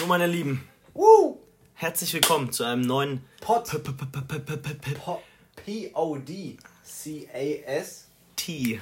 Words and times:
So, 0.00 0.06
meine 0.06 0.26
Lieben. 0.26 0.66
Woo! 0.94 1.40
Herzlich 1.74 2.14
willkommen 2.14 2.50
zu 2.52 2.64
einem 2.64 2.80
neuen 2.80 3.22
Pod. 3.42 3.70
P-O-D. 5.56 6.56
C-A-S. 6.82 8.06
T. 8.34 8.80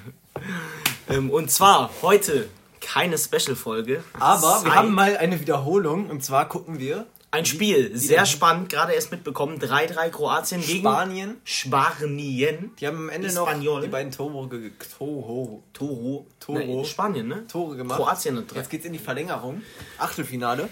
Ähm, 1.09 1.31
und 1.31 1.51
zwar 1.51 1.91
heute 2.03 2.49
keine 2.81 3.19
Special-Folge. 3.19 4.05
Aber 4.13 4.63
wir 4.65 4.73
haben 4.77 4.95
mal 4.95 5.17
eine 5.17 5.41
Wiederholung. 5.41 6.09
Und 6.09 6.23
zwar 6.23 6.49
gucken 6.49 6.79
wir 6.79 7.05
ein 7.33 7.45
Spiel, 7.45 7.97
sehr 7.99 8.25
spannend, 8.25 8.69
gerade 8.69 8.93
erst 8.93 9.11
mitbekommen. 9.11 9.59
3-3 9.59 10.11
Kroatien 10.11 10.61
gegen 10.61 10.79
Spanien. 10.79 11.41
Spanien. 11.43 12.71
Die 12.79 12.87
haben 12.87 12.97
am 12.97 13.09
Ende 13.09 13.35
noch 13.35 13.53
die 13.81 13.89
beiden 13.89 14.13
Toro, 14.13 14.49
Toro. 15.73 16.27
Toro. 16.39 16.59
Nein, 16.59 16.85
Spanien, 16.85 17.27
ne? 17.27 17.45
Tore 17.49 17.75
gemacht. 17.75 17.99
Kroatien 17.99 18.37
hat 18.37 18.53
drei. 18.53 18.59
Jetzt 18.61 18.71
geht's 18.71 18.85
in 18.85 18.93
die 18.93 19.01
Verlängerung. 19.01 19.63
Achtelfinale. 19.99 20.69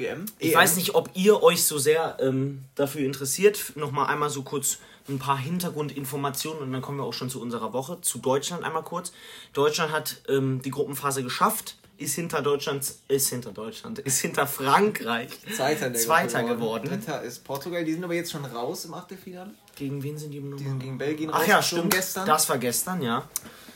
WM. 0.00 0.24
Ich 0.38 0.54
weiß 0.54 0.76
nicht, 0.76 0.94
ob 0.94 1.10
ihr 1.14 1.42
euch 1.42 1.64
so 1.64 1.78
sehr 1.78 2.16
ähm, 2.20 2.64
dafür 2.74 3.02
interessiert. 3.02 3.72
Nochmal 3.76 4.06
einmal 4.08 4.30
so 4.30 4.42
kurz 4.42 4.78
ein 5.08 5.18
paar 5.18 5.38
Hintergrundinformationen 5.38 6.62
und 6.62 6.72
dann 6.72 6.82
kommen 6.82 6.98
wir 6.98 7.04
auch 7.04 7.12
schon 7.12 7.30
zu 7.30 7.40
unserer 7.40 7.72
Woche. 7.72 8.00
Zu 8.00 8.18
Deutschland 8.18 8.64
einmal 8.64 8.82
kurz. 8.82 9.12
Deutschland 9.52 9.92
hat 9.92 10.22
ähm, 10.28 10.62
die 10.62 10.70
Gruppenphase 10.70 11.22
geschafft, 11.22 11.76
ist 11.98 12.14
hinter 12.14 12.42
Deutschland, 12.42 12.90
ist 13.08 13.28
hinter 13.28 13.52
Deutschland, 13.52 13.98
ist 13.98 14.20
hinter 14.20 14.46
Frankreich 14.46 15.30
Zweiter, 15.54 15.90
der 15.90 16.00
Zweiter 16.00 16.40
Gruppe 16.40 16.54
geworden. 16.54 16.88
Dritter 16.88 17.22
ist 17.22 17.44
Portugal. 17.44 17.84
Die 17.84 17.92
sind 17.92 18.04
aber 18.04 18.14
jetzt 18.14 18.32
schon 18.32 18.44
raus 18.44 18.84
im 18.86 18.94
Achtelfinale. 18.94 19.50
Gegen 19.76 20.02
wen 20.02 20.16
sind 20.16 20.30
die? 20.30 20.40
Die 20.40 20.64
sind 20.64 20.80
gegen 20.80 20.98
Belgien 20.98 21.30
Ach 21.32 21.46
ja, 21.46 21.62
stimmt. 21.62 21.92
gestern. 21.92 22.26
Das 22.26 22.48
war 22.48 22.58
gestern, 22.58 23.02
ja. 23.02 23.28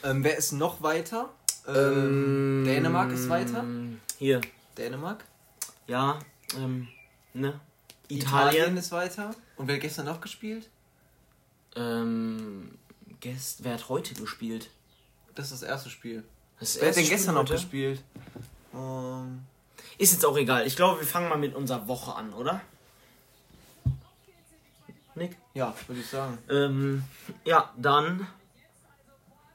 Ähm, 0.02 0.24
wer 0.24 0.36
ist 0.36 0.52
noch 0.52 0.82
weiter? 0.82 1.30
Ähm, 1.66 2.64
Dänemark 2.66 3.12
ist 3.12 3.28
weiter. 3.28 3.64
Hier, 4.18 4.41
Dänemark. 4.77 5.24
Ja, 5.86 6.18
ähm, 6.56 6.88
ne? 7.32 7.60
Italien 8.08 8.54
Italien. 8.54 8.76
ist 8.76 8.92
weiter. 8.92 9.34
Und 9.56 9.66
wer 9.66 9.77
hat 9.77 9.82
gestern 9.82 10.06
noch 10.06 10.20
gespielt? 10.20 10.68
Ähm, 11.76 12.76
gest, 13.20 13.64
wer 13.64 13.74
hat 13.74 13.88
heute 13.88 14.14
gespielt? 14.14 14.70
Das 15.34 15.46
ist 15.50 15.62
das 15.62 15.68
erste 15.68 15.91
Spiel. 15.91 16.22
Das 16.60 16.80
Wer 16.80 16.88
hat 16.88 16.96
denn 16.96 17.04
Spiel 17.04 17.16
gestern 17.16 17.34
noch 17.34 17.42
heute? 17.42 17.54
gespielt? 17.54 18.02
Ähm, 18.72 19.41
Ist 19.98 20.12
jetzt 20.12 20.24
auch 20.24 20.36
egal. 20.36 20.66
Ich 20.66 20.76
glaube, 20.76 21.00
wir 21.00 21.06
fangen 21.06 21.28
mal 21.28 21.38
mit 21.38 21.54
unserer 21.54 21.88
Woche 21.88 22.14
an, 22.14 22.32
oder? 22.34 22.60
Nick? 25.16 25.36
ja, 25.54 25.74
würde 25.86 26.00
ich 26.00 26.08
sagen. 26.08 26.38
Ähm, 26.50 27.04
ja, 27.44 27.72
dann. 27.76 28.26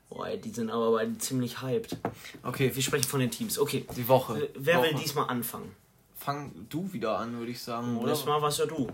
Boah, 0.10 0.30
die 0.36 0.50
sind 0.50 0.72
aber 0.72 0.92
beide 0.94 1.18
ziemlich 1.18 1.62
hyped. 1.62 1.98
Okay, 2.44 2.74
Wir 2.74 2.82
sprechen 2.82 3.08
von 3.08 3.20
den 3.20 3.30
Teams. 3.30 3.60
Okay. 3.60 3.86
die 3.96 4.08
Woche. 4.08 4.50
Wer 4.56 4.82
will 4.82 4.94
Woche. 4.94 5.02
diesmal 5.02 5.30
anfangen? 5.30 5.76
Fang 6.20 6.52
du 6.70 6.92
wieder 6.92 7.18
an, 7.18 7.38
würde 7.40 7.52
ich 7.52 7.62
sagen, 7.62 7.98
oder? 7.98 8.10
Letztes 8.10 8.28
Mal 8.28 8.42
warst 8.42 8.60
ja 8.60 8.66
du. 8.66 8.88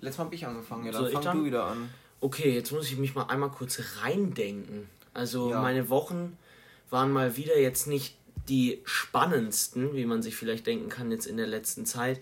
Letztes 0.00 0.18
Mal 0.18 0.24
habe 0.26 0.34
ich 0.34 0.46
angefangen, 0.46 0.84
ja, 0.86 0.92
dann 0.92 1.06
ich 1.06 1.12
fang 1.12 1.22
dann? 1.22 1.38
du 1.38 1.44
wieder 1.44 1.64
an. 1.66 1.88
Okay, 2.20 2.52
jetzt 2.54 2.72
muss 2.72 2.86
ich 2.90 2.98
mich 2.98 3.14
mal 3.14 3.24
einmal 3.24 3.50
kurz 3.50 3.80
reindenken. 4.02 4.88
Also 5.14 5.50
Ja. 5.50 5.60
meine 5.62 5.88
Wochen 5.88 6.36
waren 6.90 7.12
mal 7.12 7.36
wieder 7.36 7.58
jetzt 7.58 7.86
nicht 7.86 8.16
die 8.48 8.80
spannendsten, 8.84 9.94
wie 9.94 10.04
man 10.04 10.20
sich 10.22 10.34
vielleicht 10.36 10.66
denken 10.66 10.88
kann 10.88 11.10
jetzt 11.10 11.26
in 11.26 11.36
der 11.36 11.46
letzten 11.46 11.86
Zeit. 11.86 12.20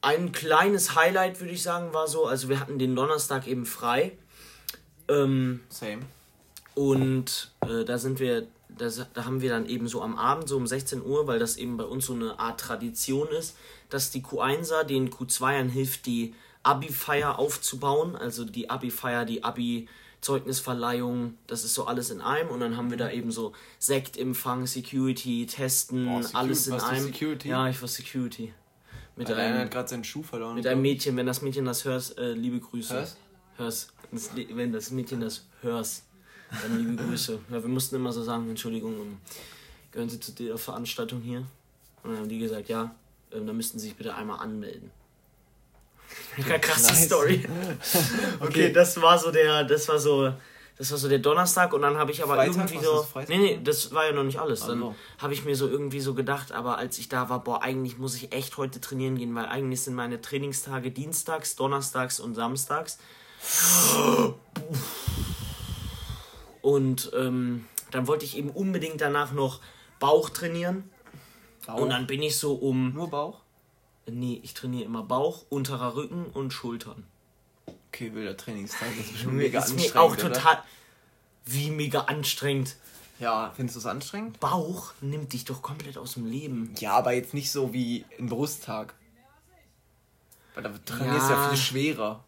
Ein 0.00 0.32
kleines 0.32 0.94
Highlight 0.96 1.40
würde 1.40 1.52
ich 1.52 1.62
sagen 1.62 1.92
war 1.94 2.08
so, 2.08 2.26
also 2.26 2.48
wir 2.48 2.58
hatten 2.60 2.78
den 2.78 2.96
Donnerstag 2.96 3.46
eben 3.46 3.64
frei. 3.66 4.12
Ähm, 5.08 5.60
Same. 5.68 6.02
und 6.74 7.52
äh, 7.60 7.84
da 7.84 7.98
sind 7.98 8.18
wir, 8.20 8.46
da, 8.76 8.88
da 9.14 9.24
haben 9.24 9.40
wir 9.40 9.50
dann 9.50 9.66
eben 9.66 9.86
so 9.88 10.02
am 10.02 10.16
Abend, 10.18 10.48
so 10.48 10.56
um 10.56 10.66
16 10.66 11.04
Uhr, 11.04 11.26
weil 11.26 11.38
das 11.38 11.56
eben 11.56 11.76
bei 11.76 11.84
uns 11.84 12.06
so 12.06 12.14
eine 12.14 12.38
Art 12.38 12.60
Tradition 12.60 13.28
ist, 13.28 13.56
dass 13.88 14.10
die 14.10 14.22
Q1er 14.22 14.84
den 14.84 15.10
Q2ern 15.10 15.68
hilft, 15.68 16.06
die 16.06 16.34
Abi-Feier 16.62 17.38
aufzubauen. 17.38 18.16
Also 18.16 18.44
die 18.44 18.70
Abi-Feier, 18.70 19.24
die 19.24 19.44
Abi-Zeugnisverleihung, 20.24 21.34
das 21.46 21.64
ist 21.64 21.74
so 21.74 21.86
alles 21.86 22.10
in 22.10 22.20
einem. 22.20 22.48
Und 22.50 22.60
dann 22.60 22.76
haben 22.76 22.90
wir 22.90 22.96
da 22.96 23.10
eben 23.10 23.30
so 23.30 23.52
Sektempfang, 23.78 24.66
Security, 24.66 25.46
Testen, 25.46 26.06
Boah, 26.06 26.22
Security- 26.22 26.36
alles 26.36 26.66
in 26.66 26.72
warst 26.72 26.86
du 26.86 26.90
einem. 26.90 27.04
Security? 27.06 27.48
Ja, 27.48 27.68
ich 27.68 27.80
war 27.80 27.88
Security. 27.88 28.52
Mit 29.16 29.30
einer 29.30 29.36
einem, 29.40 29.58
hat 29.60 29.70
gerade 29.70 29.88
seinen 29.88 30.02
Schuh 30.04 30.22
verloren. 30.24 30.56
mit 30.56 30.66
einem 30.66 30.82
Mädchen, 30.82 31.16
wenn 31.16 31.26
das 31.26 31.40
Mädchen 31.40 31.64
das 31.64 31.84
hörst, 31.84 32.18
äh, 32.18 32.32
liebe 32.32 32.58
Grüße. 32.58 32.94
Hörst? 32.94 33.16
Hörst. 33.56 33.92
Das, 34.10 34.30
wenn 34.34 34.72
das 34.72 34.90
Mädchen 34.90 35.20
das 35.20 35.46
hörst, 35.60 36.04
dann 36.62 36.78
liebe 36.78 37.02
Grüße. 37.02 37.38
Ja, 37.50 37.62
wir 37.62 37.68
mussten 37.68 37.96
immer 37.96 38.12
so 38.12 38.22
sagen, 38.22 38.48
Entschuldigung, 38.48 39.18
gehören 39.92 40.08
Sie 40.08 40.20
zu 40.20 40.32
der 40.32 40.58
Veranstaltung 40.58 41.20
hier? 41.20 41.38
Und 42.02 42.10
dann 42.10 42.18
haben 42.18 42.28
die 42.28 42.38
gesagt, 42.38 42.68
ja, 42.68 42.94
ähm, 43.32 43.46
dann 43.46 43.56
müssten 43.56 43.78
Sie 43.78 43.88
sich 43.88 43.96
bitte 43.96 44.14
einmal 44.14 44.40
anmelden. 44.40 44.90
Ja, 46.48 46.58
krasse 46.58 46.92
Nice. 46.92 47.06
Story. 47.06 47.44
okay, 48.40 48.72
das 48.72 49.00
war 49.00 49.18
so 49.18 49.30
der, 49.30 49.64
das 49.64 49.88
war 49.88 49.98
so, 49.98 50.32
das 50.76 50.90
war 50.90 50.98
so 50.98 51.08
der 51.08 51.18
Donnerstag 51.18 51.72
und 51.72 51.82
dann 51.82 51.96
habe 51.96 52.10
ich 52.12 52.22
aber 52.22 52.34
Freitag? 52.34 52.56
irgendwie 52.56 52.84
so, 52.84 53.06
nee, 53.28 53.38
nee, 53.38 53.60
das 53.62 53.92
war 53.92 54.06
ja 54.06 54.12
noch 54.12 54.22
nicht 54.24 54.38
alles. 54.38 54.66
Dann 54.66 54.94
habe 55.18 55.32
ich 55.32 55.44
mir 55.44 55.56
so 55.56 55.68
irgendwie 55.68 56.00
so 56.00 56.14
gedacht, 56.14 56.52
aber 56.52 56.78
als 56.78 56.98
ich 56.98 57.08
da 57.08 57.28
war, 57.30 57.42
boah, 57.42 57.62
eigentlich 57.62 57.98
muss 57.98 58.14
ich 58.16 58.32
echt 58.32 58.56
heute 58.56 58.80
trainieren 58.80 59.16
gehen, 59.16 59.34
weil 59.34 59.46
eigentlich 59.46 59.82
sind 59.82 59.94
meine 59.94 60.20
Trainingstage 60.20 60.90
dienstags, 60.90 61.56
donnerstags 61.56 62.20
und 62.20 62.34
samstags. 62.34 62.98
Und 66.64 67.10
ähm, 67.14 67.66
dann 67.90 68.06
wollte 68.06 68.24
ich 68.24 68.38
eben 68.38 68.48
unbedingt 68.48 69.02
danach 69.02 69.32
noch 69.32 69.60
Bauch 70.00 70.30
trainieren. 70.30 70.88
Bauch? 71.66 71.76
Und 71.82 71.90
dann 71.90 72.06
bin 72.06 72.22
ich 72.22 72.38
so 72.38 72.54
um. 72.54 72.94
Nur 72.94 73.10
Bauch? 73.10 73.40
Nee, 74.06 74.40
ich 74.42 74.54
trainiere 74.54 74.84
immer 74.86 75.02
Bauch, 75.02 75.44
unterer 75.50 75.94
Rücken 75.94 76.24
und 76.32 76.52
Schultern. 76.54 77.04
Okay, 77.88 78.14
wilder 78.14 78.34
Trainingstag. 78.36 78.88
Das 78.96 79.10
ist 79.10 79.26
Mir 79.26 79.32
mega 79.32 79.58
ist 79.58 79.72
anstrengend. 79.72 79.94
mir 79.94 80.00
auch 80.00 80.12
oder? 80.12 80.32
total. 80.32 80.62
Wie 81.44 81.70
mega 81.70 82.00
anstrengend. 82.00 82.76
Ja, 83.18 83.52
findest 83.54 83.76
du 83.76 83.80
es 83.80 83.86
anstrengend? 83.86 84.40
Bauch 84.40 84.92
nimmt 85.02 85.34
dich 85.34 85.44
doch 85.44 85.60
komplett 85.60 85.98
aus 85.98 86.14
dem 86.14 86.24
Leben. 86.24 86.74
Ja, 86.80 86.92
aber 86.92 87.12
jetzt 87.12 87.34
nicht 87.34 87.52
so 87.52 87.74
wie 87.74 88.06
ein 88.18 88.30
Brusttag. 88.30 88.94
Weil 90.54 90.62
da 90.62 90.72
trainierst 90.86 91.28
ja 91.28 91.36
Ja. 91.42 91.48
viel 91.50 91.58
schwerer. 91.58 92.24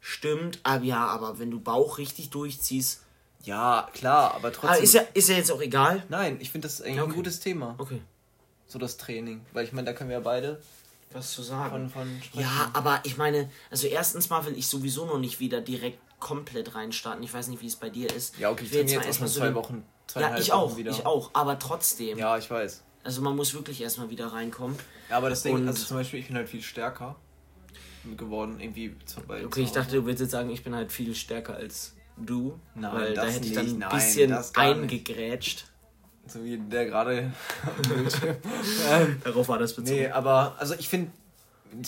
Stimmt, 0.00 0.60
aber 0.62 0.84
ja, 0.84 1.04
aber 1.08 1.40
wenn 1.40 1.50
du 1.50 1.58
Bauch 1.58 1.98
richtig 1.98 2.30
durchziehst. 2.30 3.02
Ja, 3.46 3.88
klar, 3.94 4.34
aber 4.34 4.52
trotzdem. 4.52 4.70
Aber 4.70 4.80
ist 4.82 4.92
ja, 4.94 5.02
ist 5.14 5.28
ja 5.28 5.36
jetzt 5.36 5.50
auch 5.52 5.60
egal. 5.62 6.02
Nein, 6.08 6.36
ich 6.40 6.50
finde 6.50 6.66
das 6.68 6.82
eigentlich 6.82 7.00
Okay. 7.00 7.10
ein 7.10 7.14
gutes 7.16 7.40
Thema. 7.40 7.74
Okay. 7.78 8.02
So 8.66 8.78
das 8.78 8.96
Training. 8.96 9.46
Weil 9.52 9.64
ich 9.64 9.72
meine, 9.72 9.86
da 9.86 9.92
können 9.92 10.10
wir 10.10 10.16
ja 10.16 10.22
beide 10.22 10.60
Was 11.12 11.32
zu 11.32 11.42
sagen. 11.42 11.88
von, 11.88 11.88
von. 11.88 12.22
Ja, 12.40 12.70
aber 12.74 13.00
ich 13.04 13.16
meine, 13.16 13.48
also 13.70 13.86
erstens 13.86 14.28
mal 14.28 14.44
will 14.44 14.58
ich 14.58 14.66
sowieso 14.66 15.06
noch 15.06 15.18
nicht 15.18 15.38
wieder 15.40 15.60
direkt 15.60 15.98
komplett 16.18 16.74
reinstarten. 16.74 17.22
Ich 17.22 17.32
weiß 17.32 17.48
nicht, 17.48 17.62
wie 17.62 17.66
es 17.68 17.76
bei 17.76 17.88
dir 17.88 18.12
ist. 18.12 18.36
Ja, 18.38 18.50
okay, 18.50 18.64
ich 18.64 18.72
will 18.72 18.80
trainiere 18.80 19.04
jetzt 19.04 19.14
auch 19.14 19.18
schon 19.20 19.28
so 19.28 19.40
zwei 19.40 19.54
Wochen. 19.54 19.84
Ja, 20.16 20.36
ich 20.38 20.52
auch, 20.52 20.76
wieder. 20.76 20.90
ich 20.90 21.06
auch, 21.06 21.30
aber 21.32 21.58
trotzdem. 21.58 22.18
Ja, 22.18 22.36
ich 22.38 22.50
weiß. 22.50 22.82
Also 23.04 23.22
man 23.22 23.36
muss 23.36 23.54
wirklich 23.54 23.80
erstmal 23.80 24.10
wieder 24.10 24.26
reinkommen. 24.28 24.76
Ja, 25.08 25.18
aber 25.18 25.30
das 25.30 25.42
Ding, 25.44 25.54
Und- 25.54 25.68
also 25.68 25.84
zum 25.84 25.96
Beispiel, 25.98 26.18
ich 26.20 26.26
bin 26.26 26.36
halt 26.36 26.48
viel 26.48 26.62
stärker 26.62 27.14
geworden, 28.16 28.58
irgendwie 28.60 28.96
bei 29.26 29.44
Okay, 29.44 29.62
ich 29.62 29.72
dachte, 29.72 29.96
du 29.96 30.06
willst 30.06 30.20
jetzt 30.20 30.30
sagen, 30.30 30.50
ich 30.50 30.62
bin 30.64 30.74
halt 30.74 30.90
viel 30.92 31.14
stärker 31.14 31.54
als 31.54 31.94
du. 32.16 32.58
Nein, 32.74 32.92
weil 32.92 33.14
da 33.14 33.24
hätte 33.24 33.46
ich 33.46 33.54
nicht, 33.54 33.56
dann 33.56 33.66
ein 33.66 33.78
nein, 33.78 33.88
bisschen 33.90 34.30
das 34.30 34.52
gar 34.52 34.74
nicht. 34.74 34.82
eingegrätscht. 34.82 35.66
So 36.26 36.42
wie 36.44 36.58
der 36.58 36.86
gerade 36.86 37.32
Darauf 39.24 39.48
war 39.48 39.58
das 39.58 39.74
bezogen. 39.74 39.96
nee, 39.96 40.08
aber 40.08 40.56
also 40.58 40.74
ich 40.74 40.88
finde 40.88 41.12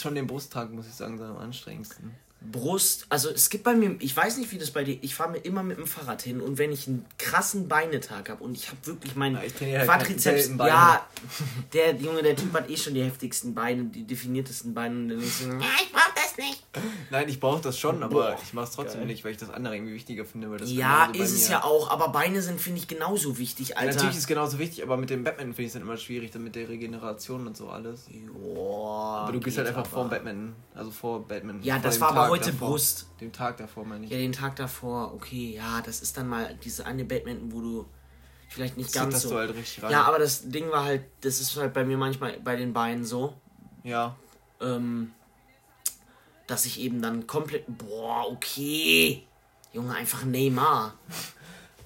schon 0.00 0.14
den 0.14 0.26
Brusttag, 0.26 0.70
muss 0.70 0.86
ich 0.86 0.94
sagen, 0.94 1.20
am 1.20 1.38
anstrengendsten. 1.38 2.14
Brust, 2.40 3.06
also 3.08 3.28
es 3.30 3.50
gibt 3.50 3.64
bei 3.64 3.74
mir, 3.74 3.96
ich 3.98 4.16
weiß 4.16 4.38
nicht, 4.38 4.52
wie 4.52 4.58
das 4.58 4.70
bei 4.70 4.84
dir, 4.84 4.96
ich 5.02 5.14
fahre 5.14 5.32
mir 5.32 5.38
immer 5.38 5.62
mit 5.64 5.76
dem 5.76 5.86
Fahrrad 5.88 6.22
hin 6.22 6.40
und 6.40 6.56
wenn 6.56 6.70
ich 6.70 6.86
einen 6.86 7.04
krassen 7.18 7.66
Beinetag 7.68 8.30
habe 8.30 8.44
und 8.44 8.54
ich 8.56 8.68
habe 8.68 8.78
wirklich 8.84 9.16
meinen 9.16 9.34
Ja, 9.34 9.40
halt 9.40 9.84
Quadrizeps, 9.86 10.56
Beine. 10.56 10.70
ja, 10.70 11.06
der 11.72 11.96
Junge, 11.96 12.22
der 12.22 12.36
Typ 12.36 12.52
hat 12.54 12.70
eh 12.70 12.76
schon 12.76 12.94
die 12.94 13.02
heftigsten 13.02 13.54
Beine, 13.54 13.84
die 13.86 14.04
definiertesten 14.04 14.72
Beine 14.72 14.94
und 14.96 15.08
dann 15.08 15.18
ist 15.20 15.40
so, 15.40 15.46
ja, 15.50 15.58
ich 15.82 15.92
brauch 15.92 16.14
das 16.14 16.36
nicht. 16.38 16.62
Nein, 17.10 17.28
ich 17.28 17.40
brauche 17.40 17.60
das 17.60 17.76
schon, 17.76 18.02
aber 18.04 18.14
Boah, 18.14 18.38
ich 18.40 18.52
mache 18.52 18.66
es 18.66 18.70
trotzdem 18.70 19.00
geil. 19.00 19.06
nicht, 19.08 19.24
weil 19.24 19.32
ich 19.32 19.38
das 19.38 19.50
andere 19.50 19.74
irgendwie 19.74 19.94
wichtiger 19.94 20.24
finde. 20.24 20.48
Weil 20.50 20.58
das 20.58 20.70
Ja, 20.70 21.06
ist 21.12 21.32
es 21.32 21.48
ja 21.48 21.64
auch, 21.64 21.90
aber 21.90 22.10
Beine 22.10 22.40
sind, 22.40 22.60
finde 22.60 22.78
ich, 22.78 22.86
genauso 22.86 23.36
wichtig, 23.38 23.70
Ja, 23.70 23.76
Alter. 23.78 23.94
natürlich 23.94 24.14
ist 24.14 24.20
es 24.22 24.26
genauso 24.28 24.60
wichtig, 24.60 24.84
aber 24.84 24.96
mit 24.96 25.10
dem 25.10 25.24
Batman 25.24 25.48
finde 25.48 25.62
ich 25.62 25.66
es 25.68 25.72
dann 25.72 25.82
immer 25.82 25.96
schwierig, 25.96 26.30
dann 26.30 26.44
mit 26.44 26.54
der 26.54 26.68
Regeneration 26.68 27.48
und 27.48 27.56
so 27.56 27.68
alles. 27.68 28.02
Joa, 28.08 29.22
Aber 29.24 29.32
du 29.32 29.40
gehst 29.40 29.58
halt 29.58 29.66
einfach 29.66 29.86
vor 29.86 30.04
dem 30.04 30.06
aber. 30.06 30.14
Batman, 30.16 30.54
also 30.74 30.90
vor 30.92 31.26
Batman. 31.26 31.60
Ja, 31.62 31.74
vor 31.74 31.82
das 31.82 32.00
war 32.00 32.10
aber 32.12 32.27
Tag 32.28 32.40
heute 32.40 32.52
davor. 32.52 32.68
Brust. 32.70 33.06
Dem 33.20 33.32
Tag 33.32 33.56
davor 33.56 33.84
meine 33.84 34.04
ich. 34.04 34.10
Ja, 34.10 34.18
den 34.18 34.32
Tag 34.32 34.56
davor, 34.56 35.12
okay, 35.14 35.54
ja, 35.54 35.80
das 35.82 36.00
ist 36.00 36.16
dann 36.16 36.28
mal 36.28 36.56
diese 36.64 36.86
eine 36.86 37.04
Badminton, 37.04 37.52
wo 37.52 37.60
du 37.60 37.86
vielleicht 38.48 38.76
nicht 38.76 38.92
ganz 38.92 39.06
Zitterst 39.16 39.22
so. 39.24 39.30
du 39.30 39.36
halt 39.38 39.54
richtig 39.54 39.82
rein. 39.82 39.90
ja, 39.92 40.02
aber 40.04 40.18
das 40.18 40.48
Ding 40.48 40.70
war 40.70 40.84
halt, 40.84 41.02
das 41.20 41.40
ist 41.40 41.56
halt 41.56 41.72
bei 41.74 41.84
mir 41.84 41.96
manchmal 41.98 42.38
bei 42.40 42.56
den 42.56 42.72
Beinen 42.72 43.04
so, 43.04 43.34
Ja. 43.84 44.16
ähm, 44.60 45.12
dass 46.46 46.64
ich 46.64 46.80
eben 46.80 47.02
dann 47.02 47.26
komplett, 47.26 47.64
boah, 47.66 48.26
okay, 48.30 49.26
Junge, 49.72 49.94
einfach 49.94 50.24
Neymar. 50.24 50.94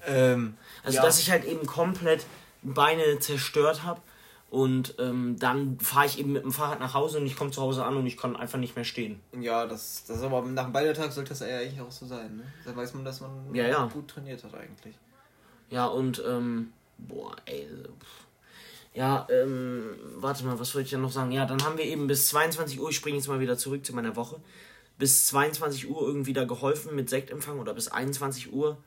Ähm, 0.05 0.57
Also, 0.83 0.97
ja. 0.97 1.01
dass 1.03 1.17
ich 1.19 1.31
halt 1.31 1.45
eben 1.45 1.65
komplett 1.65 2.25
Beine 2.61 3.19
zerstört 3.19 3.83
habe 3.83 4.01
Und 4.53 4.93
ähm, 4.99 5.35
dann 5.39 5.79
fahre 5.79 6.05
ich 6.05 6.19
eben 6.19 6.31
mit 6.31 6.43
dem 6.43 6.51
Fahrrad 6.51 6.79
nach 6.79 6.93
Hause 6.93 7.17
und 7.17 7.25
ich 7.25 7.35
komme 7.35 7.49
zu 7.49 7.59
Hause 7.59 7.83
an 7.85 7.97
und 7.97 8.05
ich 8.05 8.17
kann 8.17 8.35
einfach 8.35 8.59
nicht 8.59 8.75
mehr 8.75 8.85
stehen. 8.85 9.19
Ja, 9.41 9.65
das, 9.65 10.03
das 10.05 10.21
aber 10.21 10.43
nach 10.43 10.65
dem 10.65 10.71
Beidertag 10.73 11.11
sollte 11.11 11.29
das 11.29 11.39
ja 11.39 11.57
eigentlich 11.57 11.81
auch 11.81 11.89
so 11.91 12.05
sein. 12.05 12.37
Ne? 12.37 12.43
Da 12.63 12.75
weiß 12.75 12.93
man, 12.93 13.03
dass 13.03 13.19
man 13.19 13.31
Ja, 13.55 13.67
ja. 13.67 13.89
gut 13.91 14.07
trainiert 14.09 14.43
hat 14.43 14.53
eigentlich. 14.53 14.95
Ja, 15.71 15.87
und, 15.87 16.21
ähm, 16.27 16.71
boah, 16.99 17.35
ey. 17.45 17.67
pff. 17.99 18.27
Ja, 18.93 19.25
ähm, 19.31 19.85
warte 20.17 20.45
mal, 20.45 20.59
was 20.59 20.75
wollte 20.75 20.85
ich 20.85 20.91
denn 20.91 21.01
noch 21.01 21.11
sagen? 21.11 21.31
Ja, 21.31 21.47
dann 21.47 21.63
haben 21.63 21.79
wir 21.79 21.85
eben 21.85 22.05
bis 22.05 22.27
22 22.27 22.79
Uhr, 22.79 22.91
ich 22.91 22.95
springe 22.95 23.17
jetzt 23.17 23.27
mal 23.27 23.39
wieder 23.39 23.57
zurück 23.57 23.83
zu 23.83 23.95
meiner 23.95 24.15
Woche, 24.15 24.39
bis 24.99 25.25
22 25.29 25.89
Uhr 25.89 25.99
irgendwie 26.05 26.33
da 26.33 26.43
geholfen 26.43 26.95
mit 26.95 27.09
Sektempfang 27.09 27.57
oder 27.57 27.73
bis 27.73 27.87
21 27.87 28.53
Uhr. 28.53 28.77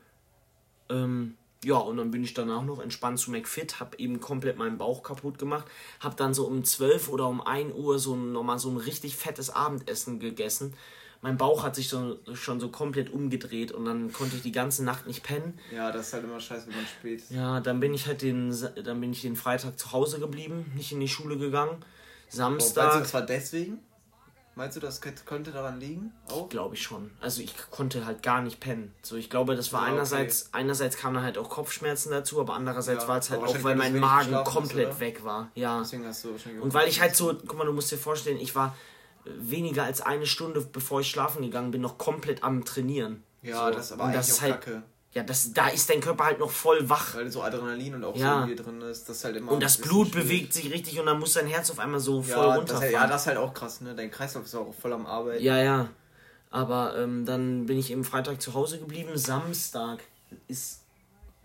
Ähm, 0.91 1.35
ja, 1.65 1.77
und 1.77 1.97
dann 1.97 2.11
bin 2.11 2.23
ich 2.23 2.35
danach 2.35 2.63
noch 2.63 2.81
entspannt 2.81 3.19
zu 3.19 3.31
McFit, 3.31 3.81
hab 3.81 3.97
eben 3.97 4.21
komplett 4.21 4.59
meinen 4.59 4.79
Bauch 4.79 5.03
kaputt 5.03 5.39
gemacht, 5.39 5.67
hab 6.01 6.17
dann 6.17 6.35
so 6.35 6.47
um 6.47 6.65
12 6.65 7.09
oder 7.09 7.27
um 7.29 7.41
1 7.41 7.75
Uhr 7.75 7.99
so 7.99 8.15
nochmal 8.15 8.59
so 8.59 8.71
ein 8.71 8.77
richtig 8.77 9.17
fettes 9.17 9.51
Abendessen 9.51 10.21
gegessen. 10.21 10.75
Mein 11.23 11.39
Bauch 11.39 11.63
hat 11.63 11.75
sich 11.75 11.89
so, 11.89 12.19
schon 12.35 12.61
so 12.61 12.69
komplett 12.69 13.11
umgedreht 13.11 13.73
und 13.73 13.87
dann 13.87 14.13
konnte 14.13 14.37
ich 14.37 14.43
die 14.43 14.53
ganze 14.53 14.85
Nacht 14.85 15.07
nicht 15.07 15.23
pennen. 15.23 15.59
Ja, 15.75 15.91
das 15.91 16.09
ist 16.09 16.13
halt 16.13 16.25
immer 16.25 16.39
scheiße, 16.39 16.69
wenn 16.69 16.77
man 16.77 16.87
spät. 16.87 17.23
Ja, 17.31 17.61
dann 17.61 17.81
bin 17.81 17.95
ich 17.95 18.07
halt 18.07 18.23
den, 18.23 18.55
dann 18.85 19.01
bin 19.01 19.13
ich 19.13 19.23
den 19.23 19.35
Freitag 19.35 19.79
zu 19.79 19.93
Hause 19.93 20.21
geblieben, 20.21 20.71
nicht 20.77 20.93
in 20.93 21.01
die 21.01 21.09
Schule 21.09 21.39
gegangen. 21.39 21.79
Oh, 21.79 21.81
meinst 21.81 22.33
du, 22.33 22.37
Samstag, 22.37 23.01
das 23.01 23.15
war 23.15 23.23
deswegen? 23.23 23.79
Meinst 24.57 24.75
du, 24.75 24.81
das 24.81 25.03
könnte- 25.03 25.53
daran 25.53 25.79
liegen? 25.79 26.13
Auch? 26.29 26.49
glaube 26.49 26.75
ich 26.77 26.83
schon. 26.83 27.11
Also 27.21 27.43
ich 27.43 27.55
konnte 27.71 28.07
halt 28.07 28.23
gar 28.23 28.41
nicht 28.41 28.59
pennen. 28.59 28.95
So, 29.03 29.17
ich 29.17 29.29
glaube, 29.29 29.55
das 29.55 29.71
war 29.75 29.81
Ja, 29.83 29.87
okay. 29.89 29.93
einerseits, 29.97 30.49
einerseits 30.53 30.97
kamen 30.97 31.23
halt 31.23 31.37
auch 31.37 31.51
Kopfschmerzen 31.51 32.11
dazu, 32.11 32.41
aber 32.41 32.55
andererseits 32.55 33.03
Ja, 33.03 33.09
war 33.09 33.19
es 33.19 33.29
halt 33.31 33.43
auch, 33.43 33.63
weil 33.63 33.77
mein 33.77 33.99
Magen 34.01 34.33
komplett 34.45 34.89
oder? 34.89 35.01
weg 35.01 35.23
war. 35.25 35.51
Ja. 35.55 35.79
Deswegen 35.81 36.07
hast 36.07 36.25
du 36.25 36.33
wahrscheinlich 36.33 36.63
Und 36.63 36.73
weil 36.73 36.89
ich 36.89 37.01
halt 37.03 37.15
so, 37.15 37.35
guck 37.35 37.59
mal, 37.59 37.67
du 37.67 37.73
musst 37.75 37.93
dir 37.93 37.99
vorstellen, 37.99 38.39
ich 38.39 38.55
war 38.55 38.75
äh, 39.27 39.31
weniger 39.37 39.85
als 39.85 40.01
eine 40.01 40.25
Stunde, 40.27 40.63
bevor 40.63 41.01
ich 41.03 41.11
schlafen 41.11 41.43
gegangen 41.43 41.71
bin, 41.71 41.83
noch 41.83 41.99
komplett 41.99 42.43
am 42.43 42.65
Trainieren. 42.65 43.23
Ja, 43.43 43.67
so. 43.69 43.75
das 43.75 43.87
ist 43.87 43.93
aber 43.93 44.05
Und 44.05 44.15
das 44.15 44.29
ist 44.31 44.41
halt, 44.41 44.55
kacke. 44.55 44.83
Ja, 45.17 45.23
das, 45.23 45.55
da 45.55 45.69
ist 45.69 45.89
dein 45.89 46.03
Körper 46.03 46.25
halt 46.27 46.39
noch 46.39 46.51
voll 46.51 46.87
wach. 46.91 47.15
Weil 47.15 47.31
so 47.31 47.43
Adrenalin 47.43 47.95
und 47.95 48.05
auch 48.05 48.15
Ja. 48.15 48.43
so 48.43 48.47
viel 48.49 48.57
drin 48.57 48.83
ist. 48.83 49.09
Das 49.09 49.17
ist 49.17 49.25
halt 49.25 49.37
immer 49.37 49.53
Und 49.53 49.63
das 49.63 49.79
Blut 49.79 50.09
schwierig. 50.09 50.25
bewegt 50.29 50.53
sich 50.53 50.71
richtig 50.71 51.01
und 51.01 51.07
dann 51.07 51.19
muss 51.19 51.33
dein 51.33 51.47
Herz 51.47 51.71
auf 51.71 51.79
einmal 51.79 52.01
so 52.01 52.21
voll 52.23 52.33
Ja 52.33 52.47
das, 52.49 52.57
runterfahren. 52.59 52.83
halt, 52.83 52.93
ja, 52.93 53.07
das 53.07 53.23
ist 53.23 53.27
halt 53.29 53.39
auch 53.39 53.55
krass, 53.55 53.81
ne? 53.81 53.95
Dein 53.95 54.11
Kreislauf 54.11 54.45
ist 54.45 54.55
auch 54.55 54.75
voll 54.75 54.93
am 54.93 55.07
Arbeiten. 55.07 55.43
Ja, 55.43 55.57
ja. 55.57 55.89
Aber 56.51 56.99
ähm, 56.99 57.25
dann 57.25 57.65
bin 57.65 57.79
ich 57.79 57.91
eben 57.91 58.05
Freitag 58.05 58.43
zu 58.43 58.53
Hause 58.53 58.79
geblieben. 58.79 59.17
Samstag 59.17 60.01
ist. 60.49 60.83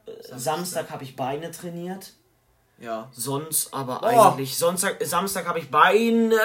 Äh, 0.06 0.38
Samstag 0.38 0.90
habe 0.92 1.06
ich 1.06 1.16
Beine 1.16 1.50
trainiert. 1.52 2.12
Ja. 2.78 3.08
Sonst 3.14 3.74
aber 3.74 4.02
Oh. 4.04 4.06
eigentlich. 4.32 4.58
Sonntag, 4.58 4.98
Samstag 5.06 5.48
habe 5.48 5.60
ich 5.60 5.72
Beine. 5.72 6.36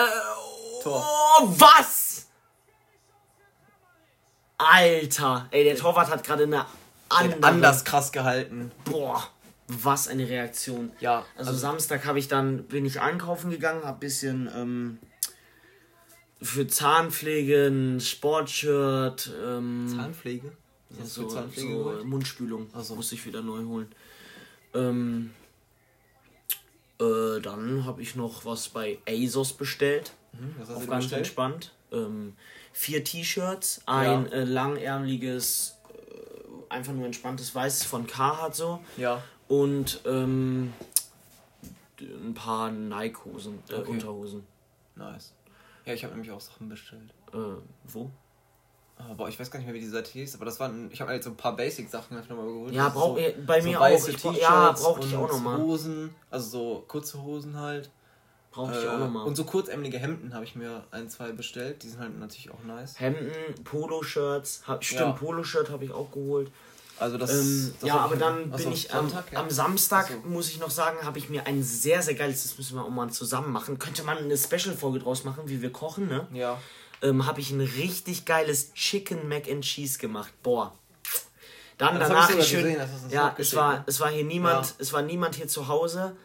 Tor. 0.85 1.05
Oh, 1.41 1.49
was? 1.59 2.27
Alter. 4.59 5.49
Ey, 5.51 5.65
der 5.65 5.77
Torwart 5.77 6.09
hat 6.09 6.23
gerade 6.25 6.45
eine 6.45 6.65
andere. 7.09 7.43
Anders 7.43 7.85
krass 7.85 8.13
gehalten. 8.13 8.71
Boah. 8.85 9.29
Was 9.69 10.07
eine 10.07 10.29
Reaktion. 10.29 10.93
Ja, 11.01 11.25
Also, 11.37 11.51
also- 11.51 11.61
Samstag 11.61 12.05
habe 12.07 12.19
ich 12.21 12.29
dann 12.29 12.65
bin 12.65 12.85
ich 12.87 13.01
einkaufen 13.01 13.51
gegangen, 13.51 13.85
habe 13.85 13.99
bisschen 13.99 14.49
ähm, 14.55 14.99
für 16.41 16.67
Zahnpflege 16.69 17.67
ein 17.67 18.01
Sportshirt, 18.01 19.31
ähm, 19.45 19.93
Zahnpflege? 19.97 20.53
Du 20.91 21.05
so, 21.05 21.27
Zahnpflege 21.27 21.69
so 21.73 21.79
geholt? 21.79 22.05
Mundspülung 22.05 22.69
Ach 22.75 22.83
so. 22.85 22.95
musste 22.95 23.17
ich 23.17 23.27
wieder 23.27 23.43
neu 23.43 23.65
holen. 23.65 23.89
Ähm, 24.75 25.33
äh, 27.01 27.41
dann 27.41 27.85
habe 27.85 28.03
ich 28.03 28.15
noch 28.15 28.45
was 28.45 28.69
bei 28.69 28.99
ASOS 29.09 29.53
bestellt, 29.55 30.13
Hm, 30.33 30.55
Was 30.59 30.69
hast 30.69 30.77
auf 30.77 30.87
ganz 30.87 31.05
bestellt? 31.07 31.21
entspannt. 31.27 31.73
Ähm, 31.93 32.35
vier 32.73 33.03
T-Shirts, 33.03 33.81
ein 33.87 34.27
Ja. 34.27 34.33
äh, 34.33 34.45
langärmeliges, 34.45 35.76
äh, 35.76 35.76
einfach 36.69 36.93
nur 36.93 37.07
entspanntes 37.07 37.55
Weißes 37.55 37.85
von 37.85 38.07
Carhartt 38.07 38.55
so 38.55 38.81
Ja. 38.97 39.23
und 39.49 40.01
ähm, 40.05 40.73
ein 42.01 42.35
paar 42.35 42.71
Nike-Hosen, 42.71 43.59
äh, 43.71 43.75
Okay. 43.75 43.91
Unterhosen. 43.91 44.47
Nice. 44.95 45.33
Ja, 45.85 45.93
ich 45.95 46.03
habe 46.05 46.15
nämlich 46.15 46.31
auch 46.33 46.41
Sachen 46.41 46.69
bestellt. 46.69 47.13
Äh, 47.33 47.37
wo? 47.85 48.11
Aber 48.99 49.29
ich 49.29 49.39
weiß 49.39 49.51
gar 49.51 49.59
nicht 49.59 49.67
mehr, 49.67 49.75
wie 49.75 49.81
die 49.81 49.87
Seite 49.89 50.11
hieß, 50.11 50.35
aber 50.37 50.47
das 50.47 50.59
waren, 50.59 50.91
ich 50.91 51.01
habe 51.03 51.11
halt 51.11 51.23
so 51.23 51.29
ein 51.31 51.37
paar 51.37 51.55
Basic-Sachen 51.55 52.17
einfach 52.17 52.31
nochmal 52.31 52.47
geholt. 52.47 52.73
Ja, 52.75 52.89
ist 52.89 52.95
brauch- 52.95 53.19
äh, 53.19 53.33
bei 53.47 53.61
mir 53.63 53.79
auch. 53.81 53.89
Ich 54.09 54.23
ja, 54.41 54.73
brauch 54.73 54.99
ich 54.99 55.15
auch 55.15 55.29
noch 55.29 55.41
mal. 55.43 55.59
Hosen, 55.59 56.15
also 56.31 56.49
so 56.49 56.85
kurze 56.89 57.23
Hosen 57.23 57.59
halt. 57.59 57.91
Brauche 58.57 58.73
ich 58.73 58.85
Äh, 58.85 58.89
auch 58.89 58.99
nochmal. 58.99 59.27
Und 59.27 59.37
so 59.37 59.45
kurzärmelige 59.45 59.99
Hemden 59.99 60.33
habe 60.35 60.45
ich 60.45 60.57
mir 60.57 60.83
ein, 60.91 61.11
zwei 61.11 61.31
bestellt. 61.33 61.83
Die 61.83 61.91
sind 61.91 62.01
halt 62.01 62.19
natürlich 62.19 62.51
auch 62.51 62.65
nice. 62.67 62.99
Hemden, 62.99 63.31
Poloshirts, 63.65 64.63
hab, 64.67 64.83
stimmt, 64.83 65.01
Ja. 65.01 65.13
Poloshirt 65.13 65.69
habe 65.71 65.85
ich 65.85 65.93
auch 65.93 66.11
geholt. 66.11 66.51
Also 66.99 67.19
das, 67.19 67.31
Ähm, 67.35 67.75
das 67.81 67.89
ja, 67.89 67.97
aber 67.97 68.17
dann 68.17 68.51
bin 68.51 68.73
ich 68.73 68.95
am, 68.95 69.11
Sonntag, 69.11 69.31
ja. 69.31 69.41
am 69.41 69.51
Samstag, 69.51 70.07
Achso. 70.07 70.17
muss 70.27 70.49
ich 70.49 70.59
noch 70.59 70.71
sagen, 70.71 70.97
habe 71.05 71.19
ich 71.19 71.29
mir 71.29 71.47
ein 71.47 71.63
sehr, 71.63 72.01
sehr 72.01 72.15
geiles, 72.15 72.45
das 72.45 72.57
müssen 72.57 72.77
wir 72.77 72.85
auch 72.85 72.89
mal 72.89 73.11
zusammen 73.11 73.53
machen. 73.53 73.79
Könnte 73.79 74.03
man 74.05 74.17
eine 74.17 74.39
Special-Folge 74.39 75.01
draus 75.01 75.25
machen, 75.25 75.43
wie 75.45 75.61
wir 75.61 75.71
kochen, 75.71 76.09
ne? 76.09 76.27
Ja. 76.33 76.59
Ähm, 77.03 77.27
habe 77.27 77.41
ich 77.41 77.51
ein 77.51 77.61
richtig 77.61 78.25
geiles 78.25 78.73
Chicken 78.73 79.29
Mac 79.29 79.51
and 79.51 79.63
Cheese 79.63 79.99
gemacht. 79.99 80.33
Boah. 80.43 80.73
Dann 81.77 81.93
hab 82.01 82.09
danach 82.09 82.31
ich 82.31 82.47
schön. 82.47 82.65
gesehen, 82.65 82.81
ja, 83.11 83.35
es 83.37 83.55
war, 83.55 83.75
ne? 83.75 83.85
es 83.87 84.01
war 84.01 84.09
hier 84.11 84.25
niemand, 84.25 84.65
Ja. 84.67 84.73
es 84.79 84.95
war 84.95 85.03
niemand 85.03 85.35
hier 85.35 85.47
zu 85.49 85.69
Hause. 85.69 86.17